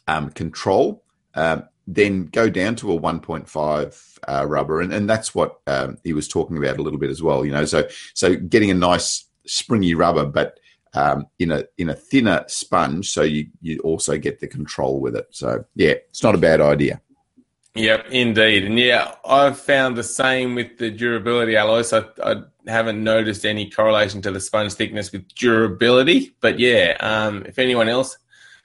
um, 0.07 0.29
control, 0.29 1.03
um, 1.35 1.63
then 1.87 2.25
go 2.27 2.49
down 2.49 2.75
to 2.75 2.91
a 2.93 2.99
1.5 2.99 4.19
uh, 4.27 4.45
rubber, 4.45 4.81
and, 4.81 4.93
and 4.93 5.09
that's 5.09 5.35
what 5.35 5.59
um, 5.67 5.97
he 6.03 6.13
was 6.13 6.27
talking 6.27 6.57
about 6.57 6.77
a 6.77 6.81
little 6.81 6.99
bit 6.99 7.09
as 7.09 7.21
well. 7.21 7.45
You 7.45 7.51
know, 7.51 7.65
so 7.65 7.87
so 8.13 8.35
getting 8.35 8.71
a 8.71 8.75
nice 8.75 9.25
springy 9.45 9.93
rubber, 9.93 10.25
but 10.25 10.59
um, 10.97 11.27
in 11.37 11.51
a 11.51 11.63
in 11.77 11.89
a 11.89 11.93
thinner 11.93 12.43
sponge, 12.47 13.09
so 13.09 13.21
you 13.21 13.47
you 13.61 13.79
also 13.79 14.17
get 14.17 14.39
the 14.39 14.47
control 14.47 14.99
with 14.99 15.15
it. 15.15 15.27
So 15.31 15.63
yeah, 15.75 15.95
it's 16.09 16.23
not 16.23 16.35
a 16.35 16.39
bad 16.39 16.59
idea. 16.59 17.01
Yep, 17.75 18.07
indeed, 18.09 18.65
and 18.65 18.79
yeah, 18.79 19.13
I've 19.23 19.59
found 19.59 19.95
the 19.95 20.03
same 20.03 20.55
with 20.55 20.79
the 20.79 20.89
durability 20.89 21.53
Alois. 21.53 21.93
I, 21.93 22.05
I 22.23 22.35
haven't 22.65 23.03
noticed 23.03 23.45
any 23.45 23.69
correlation 23.69 24.21
to 24.23 24.31
the 24.31 24.39
sponge 24.39 24.73
thickness 24.73 25.11
with 25.11 25.27
durability, 25.35 26.35
but 26.41 26.59
yeah, 26.59 26.97
um, 26.99 27.43
if 27.45 27.59
anyone 27.59 27.87
else 27.87 28.17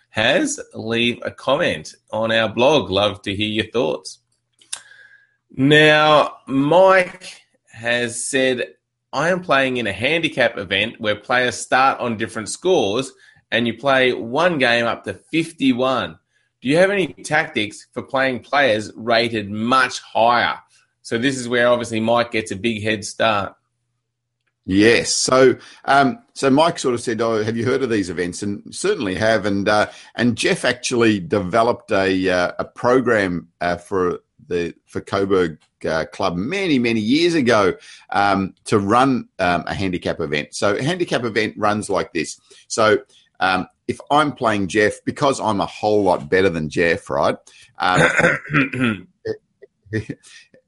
has, 0.09 0.59
leave 0.73 1.19
a 1.23 1.31
comment 1.31 1.95
on 2.11 2.33
our 2.33 2.49
blog. 2.49 2.91
Love 2.91 3.21
to 3.23 3.35
hear 3.35 3.49
your 3.49 3.71
thoughts. 3.71 4.21
Now, 5.51 6.39
Mike 6.47 7.43
has 7.71 8.25
said 8.25 8.75
I 9.13 9.29
am 9.29 9.41
playing 9.41 9.77
in 9.77 9.87
a 9.87 9.93
handicap 9.93 10.57
event 10.57 10.99
where 10.99 11.17
players 11.17 11.57
start 11.57 12.01
on 12.01 12.17
different 12.17 12.49
scores 12.49 13.13
and 13.51 13.67
you 13.67 13.77
play 13.77 14.13
one 14.13 14.59
game 14.59 14.87
up 14.87 15.05
to 15.05 15.15
51. 15.15 16.19
Do 16.63 16.69
you 16.69 16.79
have 16.79 16.91
any 16.91 17.09
tactics 17.09 17.87
for 17.93 18.03
playing 18.03 18.41
players 18.41 18.91
rated 18.97 19.51
much 19.51 20.01
higher? 20.01 20.59
So 21.03 21.19
this 21.19 21.37
is 21.39 21.49
where 21.49 21.69
obviously 21.69 22.01
Mike 22.01 22.31
gets 22.31 22.53
a 22.53 22.57
big 22.57 22.83
head 22.83 23.05
start. 23.05 23.55
Yes. 24.65 25.13
So, 25.13 25.57
um, 25.85 26.21
so 26.35 26.49
Mike 26.49 26.79
sort 26.79 26.95
of 26.95 27.01
said, 27.01 27.21
"Oh, 27.21 27.43
have 27.43 27.57
you 27.57 27.65
heard 27.65 27.83
of 27.83 27.91
these 27.91 28.09
events?" 28.09 28.45
And 28.45 28.73
certainly 28.73 29.17
have. 29.17 29.45
And 29.45 29.69
uh, 29.69 29.91
and 30.15 30.37
Jeff 30.37 30.65
actually 30.65 31.19
developed 31.19 31.91
a 31.91 32.31
uh, 32.31 32.53
a 32.61 32.65
program 32.65 33.49
uh, 33.61 33.77
for 33.77 34.21
the 34.53 34.75
for 34.87 35.01
Coburg 35.01 35.59
uh, 35.85 36.05
Club 36.13 36.37
many 36.37 36.79
many 36.79 37.01
years 37.01 37.35
ago 37.35 37.75
um, 38.11 38.55
to 38.65 38.79
run 38.79 39.29
um, 39.39 39.65
a 39.67 39.75
handicap 39.75 40.21
event. 40.21 40.55
So 40.55 40.77
a 40.77 40.83
handicap 40.83 41.25
event 41.25 41.55
runs 41.57 41.91
like 41.91 42.13
this. 42.13 42.41
So 42.69 42.99
um, 43.41 43.67
if 43.89 43.99
I'm 44.11 44.33
playing 44.33 44.69
Jeff, 44.69 45.05
because 45.05 45.41
I'm 45.41 45.61
a 45.61 45.67
whole 45.67 46.05
lot 46.05 46.31
better 46.31 46.49
than 46.49 46.69
Jeff, 46.69 47.11
right? 47.11 47.37
Um, 47.79 49.09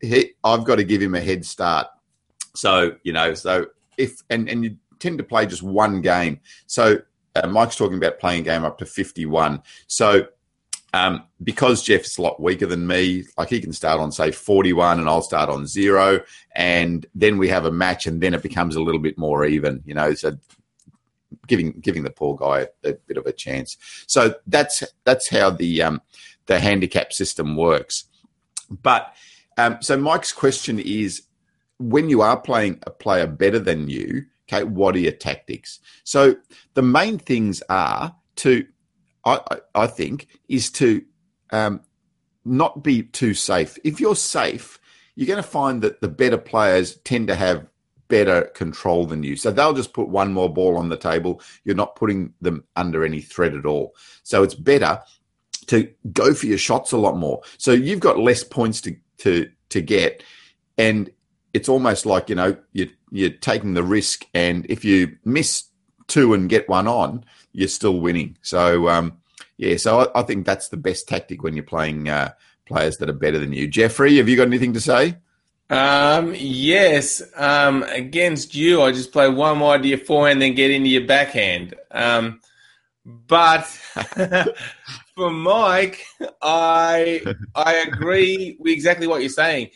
he, 0.00 0.30
I've 0.42 0.64
got 0.64 0.76
to 0.76 0.84
give 0.84 1.00
him 1.00 1.14
a 1.14 1.20
head 1.20 1.44
start. 1.44 1.86
So 2.54 2.96
you 3.02 3.12
know, 3.12 3.34
so 3.34 3.66
if 3.96 4.22
and 4.30 4.48
and 4.48 4.64
you 4.64 4.76
tend 4.98 5.18
to 5.18 5.24
play 5.24 5.46
just 5.46 5.62
one 5.62 6.00
game. 6.00 6.40
So 6.66 6.98
uh, 7.34 7.46
Mike's 7.46 7.76
talking 7.76 7.98
about 7.98 8.18
playing 8.18 8.40
a 8.40 8.44
game 8.44 8.64
up 8.64 8.78
to 8.78 8.86
51. 8.86 9.62
So 9.86 10.26
um, 10.94 11.24
because 11.42 11.82
Jeff's 11.82 12.18
a 12.18 12.22
lot 12.22 12.40
weaker 12.40 12.66
than 12.66 12.86
me, 12.86 13.24
like 13.36 13.48
he 13.48 13.60
can 13.60 13.72
start 13.72 13.98
on 13.98 14.12
say 14.12 14.30
41 14.30 15.00
and 15.00 15.08
I'll 15.08 15.22
start 15.22 15.50
on 15.50 15.66
zero, 15.66 16.20
and 16.54 17.04
then 17.16 17.36
we 17.36 17.48
have 17.48 17.64
a 17.64 17.72
match, 17.72 18.06
and 18.06 18.20
then 18.20 18.32
it 18.32 18.44
becomes 18.44 18.76
a 18.76 18.80
little 18.80 19.00
bit 19.00 19.18
more 19.18 19.44
even, 19.44 19.82
you 19.84 19.92
know. 19.92 20.14
So 20.14 20.38
giving 21.48 21.72
giving 21.80 22.04
the 22.04 22.10
poor 22.10 22.36
guy 22.36 22.68
a, 22.84 22.90
a 22.90 22.92
bit 22.92 23.16
of 23.16 23.26
a 23.26 23.32
chance. 23.32 23.76
So 24.06 24.36
that's 24.46 24.84
that's 25.02 25.28
how 25.28 25.50
the 25.50 25.82
um, 25.82 26.00
the 26.46 26.60
handicap 26.60 27.12
system 27.12 27.56
works. 27.56 28.04
But 28.70 29.12
um, 29.58 29.78
so 29.80 29.96
Mike's 29.96 30.32
question 30.32 30.78
is, 30.78 31.22
when 31.80 32.08
you 32.08 32.22
are 32.22 32.38
playing 32.38 32.78
a 32.86 32.90
player 32.90 33.26
better 33.26 33.58
than 33.58 33.88
you, 33.88 34.26
okay, 34.48 34.62
what 34.62 34.94
are 34.94 35.00
your 35.00 35.10
tactics? 35.10 35.80
So 36.04 36.36
the 36.74 36.82
main 36.82 37.18
things 37.18 37.64
are 37.68 38.14
to 38.36 38.64
I, 39.24 39.60
I 39.74 39.86
think, 39.86 40.28
is 40.48 40.70
to 40.72 41.02
um, 41.50 41.80
not 42.44 42.82
be 42.82 43.02
too 43.02 43.34
safe. 43.34 43.78
If 43.84 44.00
you're 44.00 44.16
safe, 44.16 44.78
you're 45.14 45.26
going 45.26 45.42
to 45.42 45.48
find 45.48 45.82
that 45.82 46.00
the 46.00 46.08
better 46.08 46.38
players 46.38 46.96
tend 47.04 47.28
to 47.28 47.34
have 47.34 47.66
better 48.08 48.42
control 48.54 49.06
than 49.06 49.22
you. 49.22 49.36
So 49.36 49.50
they'll 49.50 49.72
just 49.72 49.92
put 49.92 50.08
one 50.08 50.32
more 50.32 50.52
ball 50.52 50.76
on 50.76 50.88
the 50.88 50.96
table. 50.96 51.40
You're 51.64 51.74
not 51.74 51.96
putting 51.96 52.34
them 52.40 52.64
under 52.76 53.04
any 53.04 53.20
threat 53.20 53.54
at 53.54 53.66
all. 53.66 53.94
So 54.22 54.42
it's 54.42 54.54
better 54.54 55.00
to 55.66 55.90
go 56.12 56.34
for 56.34 56.46
your 56.46 56.58
shots 56.58 56.92
a 56.92 56.98
lot 56.98 57.16
more. 57.16 57.40
So 57.58 57.72
you've 57.72 58.00
got 58.00 58.18
less 58.18 58.44
points 58.44 58.80
to 58.82 58.96
to 59.18 59.50
to 59.70 59.80
get, 59.80 60.22
and 60.76 61.10
it's 61.54 61.68
almost 61.68 62.04
like 62.04 62.28
you 62.28 62.34
know 62.34 62.56
you 62.72 62.90
you're 63.10 63.30
taking 63.30 63.74
the 63.74 63.82
risk. 63.82 64.26
And 64.34 64.66
if 64.68 64.84
you 64.84 65.16
miss 65.24 65.64
two 66.06 66.34
and 66.34 66.50
get 66.50 66.68
one 66.68 66.86
on, 66.86 67.24
you're 67.54 67.68
still 67.68 68.00
winning. 68.00 68.36
So 68.42 68.88
um, 68.88 69.18
yeah, 69.56 69.76
so 69.76 70.00
I, 70.00 70.20
I, 70.20 70.22
think 70.22 70.44
that's 70.44 70.68
the 70.68 70.76
best 70.76 71.08
tactic 71.08 71.42
when 71.42 71.54
you're 71.54 71.64
playing 71.64 72.08
uh, 72.08 72.32
players 72.66 72.96
that 72.98 73.08
are 73.08 73.14
better 73.14 73.38
than 73.38 73.52
you. 73.52 73.68
Jeffrey, 73.68 74.16
have 74.16 74.28
you 74.28 74.36
got 74.36 74.48
anything 74.48 74.74
to 74.74 74.80
say? 74.80 75.16
Um, 75.70 76.34
yes. 76.36 77.22
Um, 77.36 77.84
against 77.84 78.54
you, 78.54 78.82
I 78.82 78.92
just 78.92 79.12
play 79.12 79.28
one 79.28 79.60
wide 79.60 79.82
to 79.82 79.88
your 79.88 79.98
forehand, 79.98 80.42
then 80.42 80.54
get 80.54 80.70
into 80.70 80.88
your 80.88 81.06
backhand. 81.06 81.74
Um, 81.90 82.40
but 83.04 83.64
for 85.14 85.30
Mike, 85.30 86.04
I 86.42 87.22
I 87.54 87.74
agree 87.86 88.56
with 88.58 88.72
exactly 88.72 89.06
what 89.06 89.20
you're 89.20 89.30
saying. 89.30 89.70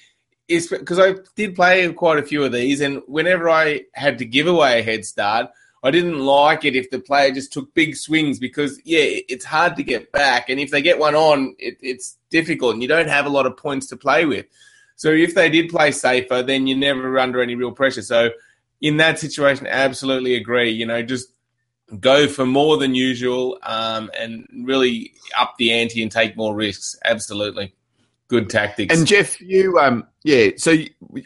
It's 0.49 0.67
because 0.67 0.99
I 0.99 1.15
did 1.37 1.55
play 1.55 1.93
quite 1.93 2.19
a 2.19 2.23
few 2.23 2.43
of 2.43 2.53
these, 2.53 2.81
and 2.81 3.03
whenever 3.07 3.51
I 3.51 3.83
had 3.93 4.19
to 4.19 4.25
give 4.25 4.47
away 4.47 4.81
a 4.81 4.83
head 4.83 5.05
start, 5.05 5.51
I 5.83 5.91
didn't 5.91 6.19
like 6.19 6.65
it 6.65 6.75
if 6.75 6.91
the 6.91 6.99
player 6.99 7.31
just 7.31 7.53
took 7.53 7.73
big 7.75 7.97
swings 7.97 8.39
because, 8.39 8.81
yeah, 8.85 9.21
it's 9.29 9.45
hard 9.45 9.77
to 9.77 9.83
get 9.83 10.11
back. 10.11 10.49
And 10.49 10.59
if 10.59 10.71
they 10.71 10.83
get 10.83 10.99
one 10.99 11.15
on, 11.15 11.55
it, 11.59 11.79
it's 11.81 12.17
difficult 12.31 12.75
and 12.75 12.83
you 12.83 12.89
don't 12.89 13.09
have 13.09 13.27
a 13.27 13.31
lot 13.31 13.47
of 13.47 13.57
points 13.57 13.87
to 13.89 13.97
play 13.97 14.25
with. 14.25 14.47
So 14.97 15.11
if 15.11 15.35
they 15.35 15.49
did 15.49 15.71
play 15.71 15.93
safer, 15.93 16.43
then 16.43 16.67
you're 16.67 16.77
never 16.77 17.19
under 17.21 17.41
any 17.41 17.55
real 17.55 17.71
pressure. 17.71 18.03
So 18.03 18.31
in 18.81 18.97
that 18.97 19.21
situation, 19.21 19.69
absolutely 19.69 20.35
agree. 20.35 20.71
You 20.71 20.87
know, 20.87 21.03
just 21.03 21.29
go 22.01 22.27
for 22.27 22.45
more 22.45 22.77
than 22.77 22.97
usual 22.97 23.59
um, 23.63 24.11
and 24.19 24.47
really 24.65 25.13
up 25.39 25.55
the 25.59 25.73
ante 25.73 26.03
and 26.03 26.11
take 26.11 26.37
more 26.37 26.55
risks. 26.55 26.99
Absolutely. 27.05 27.73
Good 28.27 28.51
tactics. 28.51 28.95
And 28.97 29.07
Jeff, 29.07 29.41
you, 29.41 29.79
um, 29.79 30.07
yeah, 30.25 30.51
so 30.57 30.73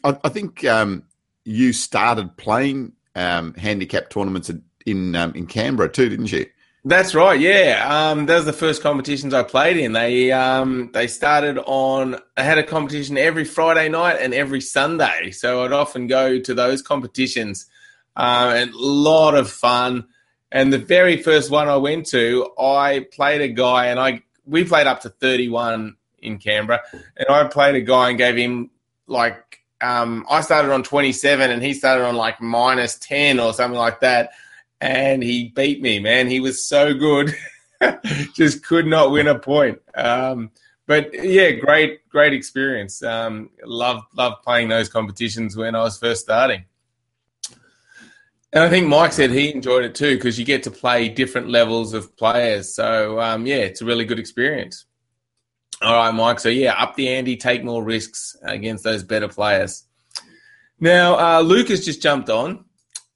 I, 0.04 0.18
I 0.22 0.28
think 0.28 0.64
um, 0.66 1.04
you 1.44 1.72
started 1.72 2.36
playing 2.36 2.92
um, 3.14 3.54
handicap 3.54 4.10
tournaments 4.10 4.50
in 4.86 5.14
um, 5.14 5.32
in 5.34 5.46
Canberra 5.46 5.88
too, 5.88 6.08
didn't 6.08 6.32
you? 6.32 6.46
That's 6.84 7.14
right. 7.14 7.38
Yeah, 7.38 7.86
um, 7.88 8.26
that 8.26 8.34
was 8.34 8.44
the 8.44 8.52
first 8.52 8.82
competitions 8.82 9.32
I 9.32 9.44
played 9.44 9.76
in. 9.76 9.92
They 9.92 10.32
um, 10.32 10.90
they 10.92 11.06
started 11.06 11.58
on. 11.58 12.16
I 12.36 12.42
had 12.42 12.58
a 12.58 12.64
competition 12.64 13.16
every 13.16 13.44
Friday 13.44 13.88
night 13.88 14.16
and 14.20 14.34
every 14.34 14.60
Sunday, 14.60 15.30
so 15.30 15.64
I'd 15.64 15.72
often 15.72 16.08
go 16.08 16.40
to 16.40 16.54
those 16.54 16.82
competitions, 16.82 17.66
uh, 18.16 18.54
and 18.56 18.72
a 18.72 18.78
lot 18.78 19.36
of 19.36 19.48
fun. 19.48 20.06
And 20.50 20.72
the 20.72 20.78
very 20.78 21.22
first 21.22 21.50
one 21.50 21.68
I 21.68 21.76
went 21.76 22.06
to, 22.06 22.50
I 22.58 23.06
played 23.12 23.42
a 23.42 23.48
guy, 23.48 23.86
and 23.86 24.00
I 24.00 24.22
we 24.44 24.64
played 24.64 24.88
up 24.88 25.02
to 25.02 25.08
thirty 25.08 25.48
one 25.48 25.96
in 26.18 26.38
Canberra, 26.38 26.80
and 27.16 27.28
I 27.28 27.44
played 27.46 27.76
a 27.76 27.80
guy 27.80 28.08
and 28.08 28.18
gave 28.18 28.36
him 28.36 28.70
like 29.06 29.61
um, 29.82 30.24
I 30.30 30.40
started 30.40 30.72
on 30.72 30.82
27 30.82 31.50
and 31.50 31.62
he 31.62 31.74
started 31.74 32.04
on 32.04 32.16
like 32.16 32.40
minus 32.40 32.96
10 32.98 33.40
or 33.40 33.52
something 33.52 33.78
like 33.78 34.00
that. 34.00 34.30
And 34.80 35.22
he 35.22 35.48
beat 35.48 35.82
me, 35.82 35.98
man. 35.98 36.28
He 36.28 36.40
was 36.40 36.64
so 36.64 36.94
good. 36.94 37.34
Just 38.34 38.64
could 38.64 38.86
not 38.86 39.10
win 39.10 39.28
a 39.28 39.38
point. 39.38 39.80
Um, 39.94 40.50
but 40.86 41.12
yeah, 41.12 41.50
great, 41.52 42.08
great 42.08 42.32
experience. 42.32 43.02
Um, 43.02 43.50
love, 43.64 44.02
love 44.14 44.42
playing 44.42 44.68
those 44.68 44.88
competitions 44.88 45.56
when 45.56 45.74
I 45.74 45.82
was 45.82 45.98
first 45.98 46.22
starting. 46.22 46.64
And 48.52 48.62
I 48.62 48.68
think 48.68 48.86
Mike 48.86 49.12
said 49.12 49.30
he 49.30 49.52
enjoyed 49.52 49.84
it 49.84 49.94
too 49.94 50.16
because 50.16 50.38
you 50.38 50.44
get 50.44 50.62
to 50.64 50.70
play 50.70 51.08
different 51.08 51.48
levels 51.48 51.94
of 51.94 52.16
players. 52.16 52.74
So 52.74 53.18
um, 53.20 53.46
yeah, 53.46 53.56
it's 53.56 53.80
a 53.80 53.84
really 53.84 54.04
good 54.04 54.18
experience. 54.18 54.84
All 55.82 55.94
right, 55.94 56.14
Mike. 56.14 56.38
So 56.38 56.48
yeah, 56.48 56.74
up 56.74 56.94
the 56.94 57.08
ante, 57.08 57.36
take 57.36 57.64
more 57.64 57.82
risks 57.82 58.36
against 58.42 58.84
those 58.84 59.02
better 59.02 59.28
players. 59.28 59.84
Now, 60.78 61.18
uh, 61.18 61.40
Luke 61.40 61.68
has 61.68 61.84
just 61.84 62.00
jumped 62.00 62.30
on 62.30 62.64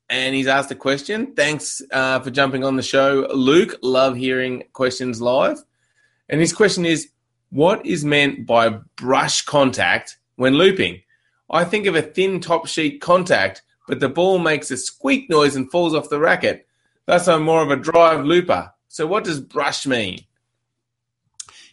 and 0.09 0.35
he's 0.35 0.46
asked 0.46 0.70
a 0.70 0.74
question. 0.74 1.35
Thanks 1.35 1.81
uh, 1.92 2.20
for 2.20 2.31
jumping 2.31 2.64
on 2.64 2.76
the 2.76 2.83
show, 2.83 3.29
Luke. 3.33 3.76
Love 3.83 4.16
hearing 4.16 4.64
questions 4.72 5.20
live. 5.20 5.59
And 6.29 6.40
his 6.40 6.52
question 6.52 6.85
is, 6.85 7.11
what 7.50 7.87
is 7.87 8.05
meant 8.05 8.46
by 8.46 8.81
brush 8.96 9.42
contact 9.42 10.18
when 10.35 10.55
looping? 10.55 11.02
I 11.48 11.64
think 11.64 11.87
of 11.87 11.94
a 11.94 12.02
thin 12.02 12.40
top 12.40 12.66
sheet 12.66 13.00
contact, 13.00 13.62
but 13.87 14.00
the 14.00 14.09
ball 14.09 14.40
makes 14.40 14.72
a 14.72 14.76
squeak 14.76 15.31
noise 15.31 15.55
and 15.55 15.70
falls 15.70 15.94
off 15.94 16.09
the 16.09 16.18
racket. 16.18 16.66
Thus, 17.07 17.29
I'm 17.29 17.42
more 17.42 17.62
of 17.62 17.70
a 17.70 17.76
drive 17.76 18.24
looper. 18.24 18.72
So, 18.88 19.07
what 19.07 19.22
does 19.22 19.40
brush 19.40 19.87
mean? 19.87 20.24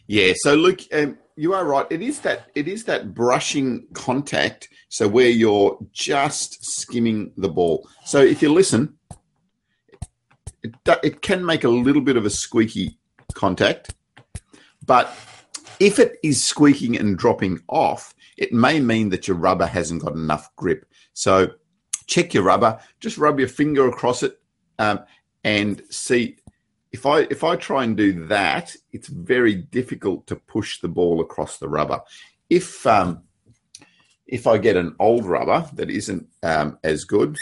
Yeah. 0.06 0.32
So, 0.36 0.54
Luke, 0.54 0.80
um, 0.92 1.18
you 1.36 1.54
are 1.54 1.64
right. 1.64 1.86
It 1.90 2.02
is 2.02 2.20
that 2.20 2.50
it 2.54 2.68
is 2.68 2.84
that 2.84 3.14
brushing 3.14 3.86
contact. 3.92 4.68
So 4.88 5.08
where 5.08 5.28
you're 5.28 5.78
just 5.92 6.64
skimming 6.64 7.32
the 7.36 7.48
ball. 7.48 7.88
So 8.04 8.20
if 8.20 8.42
you 8.42 8.52
listen, 8.52 8.96
it, 10.62 10.74
it 11.02 11.22
can 11.22 11.44
make 11.44 11.64
a 11.64 11.68
little 11.68 12.02
bit 12.02 12.16
of 12.16 12.24
a 12.24 12.30
squeaky 12.30 12.98
contact, 13.34 13.94
but 14.86 15.14
if 15.80 15.98
it 15.98 16.18
is 16.22 16.44
squeaking 16.44 16.96
and 16.96 17.18
dropping 17.18 17.60
off, 17.68 18.14
it 18.36 18.52
may 18.52 18.80
mean 18.80 19.08
that 19.08 19.26
your 19.26 19.36
rubber 19.36 19.66
hasn't 19.66 20.02
got 20.02 20.14
enough 20.14 20.54
grip. 20.56 20.86
So 21.12 21.48
check 22.06 22.34
your 22.34 22.44
rubber. 22.44 22.78
Just 23.00 23.18
rub 23.18 23.38
your 23.38 23.48
finger 23.48 23.88
across 23.88 24.22
it 24.22 24.40
um, 24.78 25.00
and 25.42 25.82
see 25.90 26.36
if 26.94 27.06
I 27.06 27.22
if 27.28 27.42
I 27.42 27.56
try 27.56 27.82
and 27.82 27.96
do 27.96 28.26
that, 28.26 28.76
it's 28.92 29.08
very 29.08 29.56
difficult 29.56 30.28
to 30.28 30.36
push 30.36 30.78
the 30.78 30.86
ball 30.86 31.20
across 31.20 31.58
the 31.58 31.68
rubber. 31.68 32.00
If 32.48 32.86
um, 32.86 33.24
if 34.28 34.46
I 34.46 34.58
get 34.58 34.76
an 34.76 34.94
old 35.00 35.24
rubber 35.24 35.68
that 35.74 35.90
isn't 35.90 36.24
um, 36.44 36.78
as 36.84 37.04
good, 37.04 37.36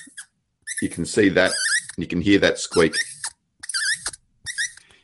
you 0.80 0.88
can 0.88 1.04
see 1.04 1.28
that 1.28 1.52
you 1.98 2.06
can 2.06 2.22
hear 2.22 2.38
that 2.38 2.58
squeak. 2.58 2.96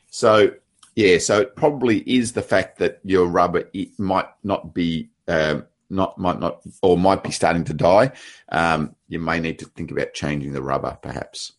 So 0.09 0.55
yeah, 0.95 1.19
so 1.19 1.41
it 1.41 1.55
probably 1.55 1.99
is 2.11 2.33
the 2.33 2.41
fact 2.41 2.79
that 2.79 3.01
your 3.03 3.27
rubber 3.27 3.69
it 3.71 3.99
might 3.99 4.29
not 4.43 4.73
be 4.73 5.11
um, 5.27 5.67
not 5.91 6.17
might 6.17 6.39
not 6.39 6.61
or 6.81 6.97
might 6.97 7.21
be 7.21 7.29
starting 7.29 7.65
to 7.65 7.73
die. 7.75 8.13
Um, 8.51 8.95
you 9.09 9.19
may 9.19 9.39
need 9.39 9.59
to 9.59 9.65
think 9.65 9.91
about 9.91 10.15
changing 10.15 10.53
the 10.53 10.63
rubber, 10.63 10.97
perhaps. 11.03 11.51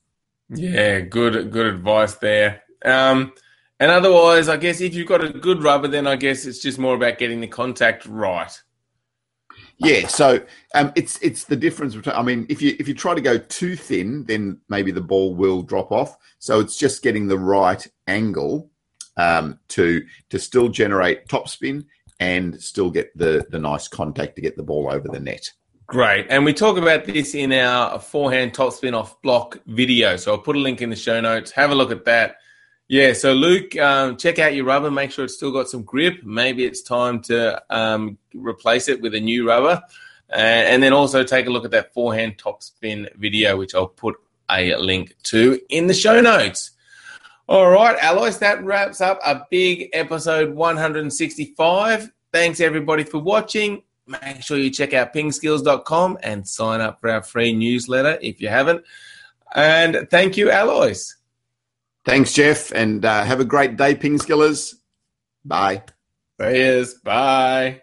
Yeah, 0.49 0.99
good 0.99 1.53
good 1.53 1.67
advice 1.67 2.17
there. 2.17 2.65
Um, 2.85 3.33
and 3.79 3.91
otherwise, 3.91 4.49
I 4.49 4.57
guess 4.57 4.81
if 4.81 4.95
you've 4.95 5.09
got 5.09 5.25
a 5.25 5.31
good 5.31 5.63
rubber, 5.63 5.89
then 5.89 6.07
I 6.07 6.17
guess 6.17 6.45
it's 6.45 6.59
just 6.59 6.79
more 6.79 6.95
about 6.95 7.19
getting 7.19 7.41
the 7.41 7.47
contact 7.47 8.05
right. 8.07 8.53
Yeah, 9.79 10.07
so 10.09 10.41
um, 10.75 10.93
it's 10.95 11.19
it's 11.23 11.45
the 11.45 11.57
difference 11.57 11.95
between. 11.95 12.15
I 12.15 12.23
mean, 12.23 12.45
if 12.51 12.61
you 12.61 12.77
if 12.79 12.87
you 12.87 12.93
try 12.93 13.15
to 13.15 13.21
go 13.21 13.39
too 13.39 13.77
thin, 13.77 14.25
then 14.25 14.61
maybe 14.69 14.91
the 14.91 15.01
ball 15.01 15.35
will 15.35 15.63
drop 15.63 15.91
off. 15.91 16.19
So 16.39 16.61
it's 16.61 16.77
just 16.77 17.03
getting 17.03 17.27
the 17.27 17.39
right 17.39 17.87
angle 18.07 18.71
um, 19.17 19.59
to 19.69 20.05
to 20.29 20.39
still 20.39 20.69
generate 20.69 21.27
topspin 21.29 21.87
and 22.21 22.63
still 22.63 22.91
get 22.91 23.17
the 23.17 23.47
the 23.49 23.59
nice 23.59 23.89
contact 23.89 24.37
to 24.37 24.43
get 24.43 24.57
the 24.59 24.63
ball 24.63 24.91
over 24.91 25.09
the 25.09 25.21
net. 25.21 25.51
Great. 25.87 26.27
And 26.29 26.45
we 26.45 26.53
talk 26.53 26.77
about 26.77 27.07
this 27.07 27.35
in 27.35 27.51
our 27.53 27.99
forehand 27.99 28.53
topspin 28.53 28.95
off 28.95 29.21
block 29.23 29.59
video. 29.67 30.17
So 30.17 30.33
I'll 30.33 30.39
put 30.39 30.57
a 30.57 30.61
link 30.61 30.83
in 30.83 30.91
the 30.91 30.95
show 30.95 31.21
notes. 31.21 31.51
Have 31.53 31.71
a 31.71 31.75
look 31.75 31.91
at 31.91 32.05
that. 32.05 32.37
Yeah, 32.91 33.13
so 33.13 33.35
Luke, 33.35 33.77
um, 33.77 34.17
check 34.17 34.41
out 34.41 34.53
your 34.53 34.65
rubber. 34.65 34.91
Make 34.91 35.13
sure 35.13 35.25
it's 35.25 35.37
still 35.37 35.53
got 35.53 35.69
some 35.69 35.85
grip. 35.85 36.25
Maybe 36.25 36.65
it's 36.65 36.83
time 36.83 37.21
to 37.23 37.63
um, 37.71 38.19
replace 38.35 38.89
it 38.89 39.01
with 39.01 39.15
a 39.15 39.21
new 39.21 39.47
rubber. 39.47 39.81
Uh, 40.29 40.35
and 40.35 40.83
then 40.83 40.93
also 40.93 41.23
take 41.23 41.47
a 41.47 41.51
look 41.51 41.65
at 41.65 41.71
that 41.71 41.95
forehand 41.95 42.37
topspin 42.37 43.07
video, 43.17 43.57
which 43.57 43.77
I'll 43.77 43.87
put 43.87 44.17
a 44.51 44.75
link 44.75 45.15
to 45.23 45.61
in 45.69 45.87
the 45.87 45.95
show 45.95 46.21
notes. 46.21 46.73
All 47.49 47.71
right, 47.71 47.97
Alois, 48.03 48.39
that 48.39 48.65
wraps 48.65 49.01
up 49.01 49.21
a 49.25 49.47
big 49.53 49.91
episode 49.93 50.53
165. 50.53 52.11
Thanks 52.33 52.59
everybody 52.59 53.05
for 53.05 53.19
watching. 53.19 53.85
Make 54.09 54.43
sure 54.43 54.59
you 54.59 54.69
check 54.69 54.95
out 54.95 55.15
pingskills.com 55.15 56.19
and 56.25 56.49
sign 56.49 56.81
up 56.81 57.01
for 57.01 57.11
our 57.11 57.23
free 57.23 57.53
newsletter 57.53 58.19
if 58.21 58.41
you 58.41 58.49
haven't. 58.49 58.85
And 59.55 60.09
thank 60.11 60.37
you, 60.37 60.51
Alois. 60.51 61.20
Thanks, 62.05 62.33
Jeff, 62.33 62.73
and 62.73 63.05
uh, 63.05 63.25
have 63.25 63.41
a 63.41 63.45
great 63.45 63.77
day, 63.77 63.95
Ping 63.95 64.19
Skillers. 64.19 64.75
Bye. 65.45 65.83
Is. 66.39 66.95
Bye. 66.95 67.83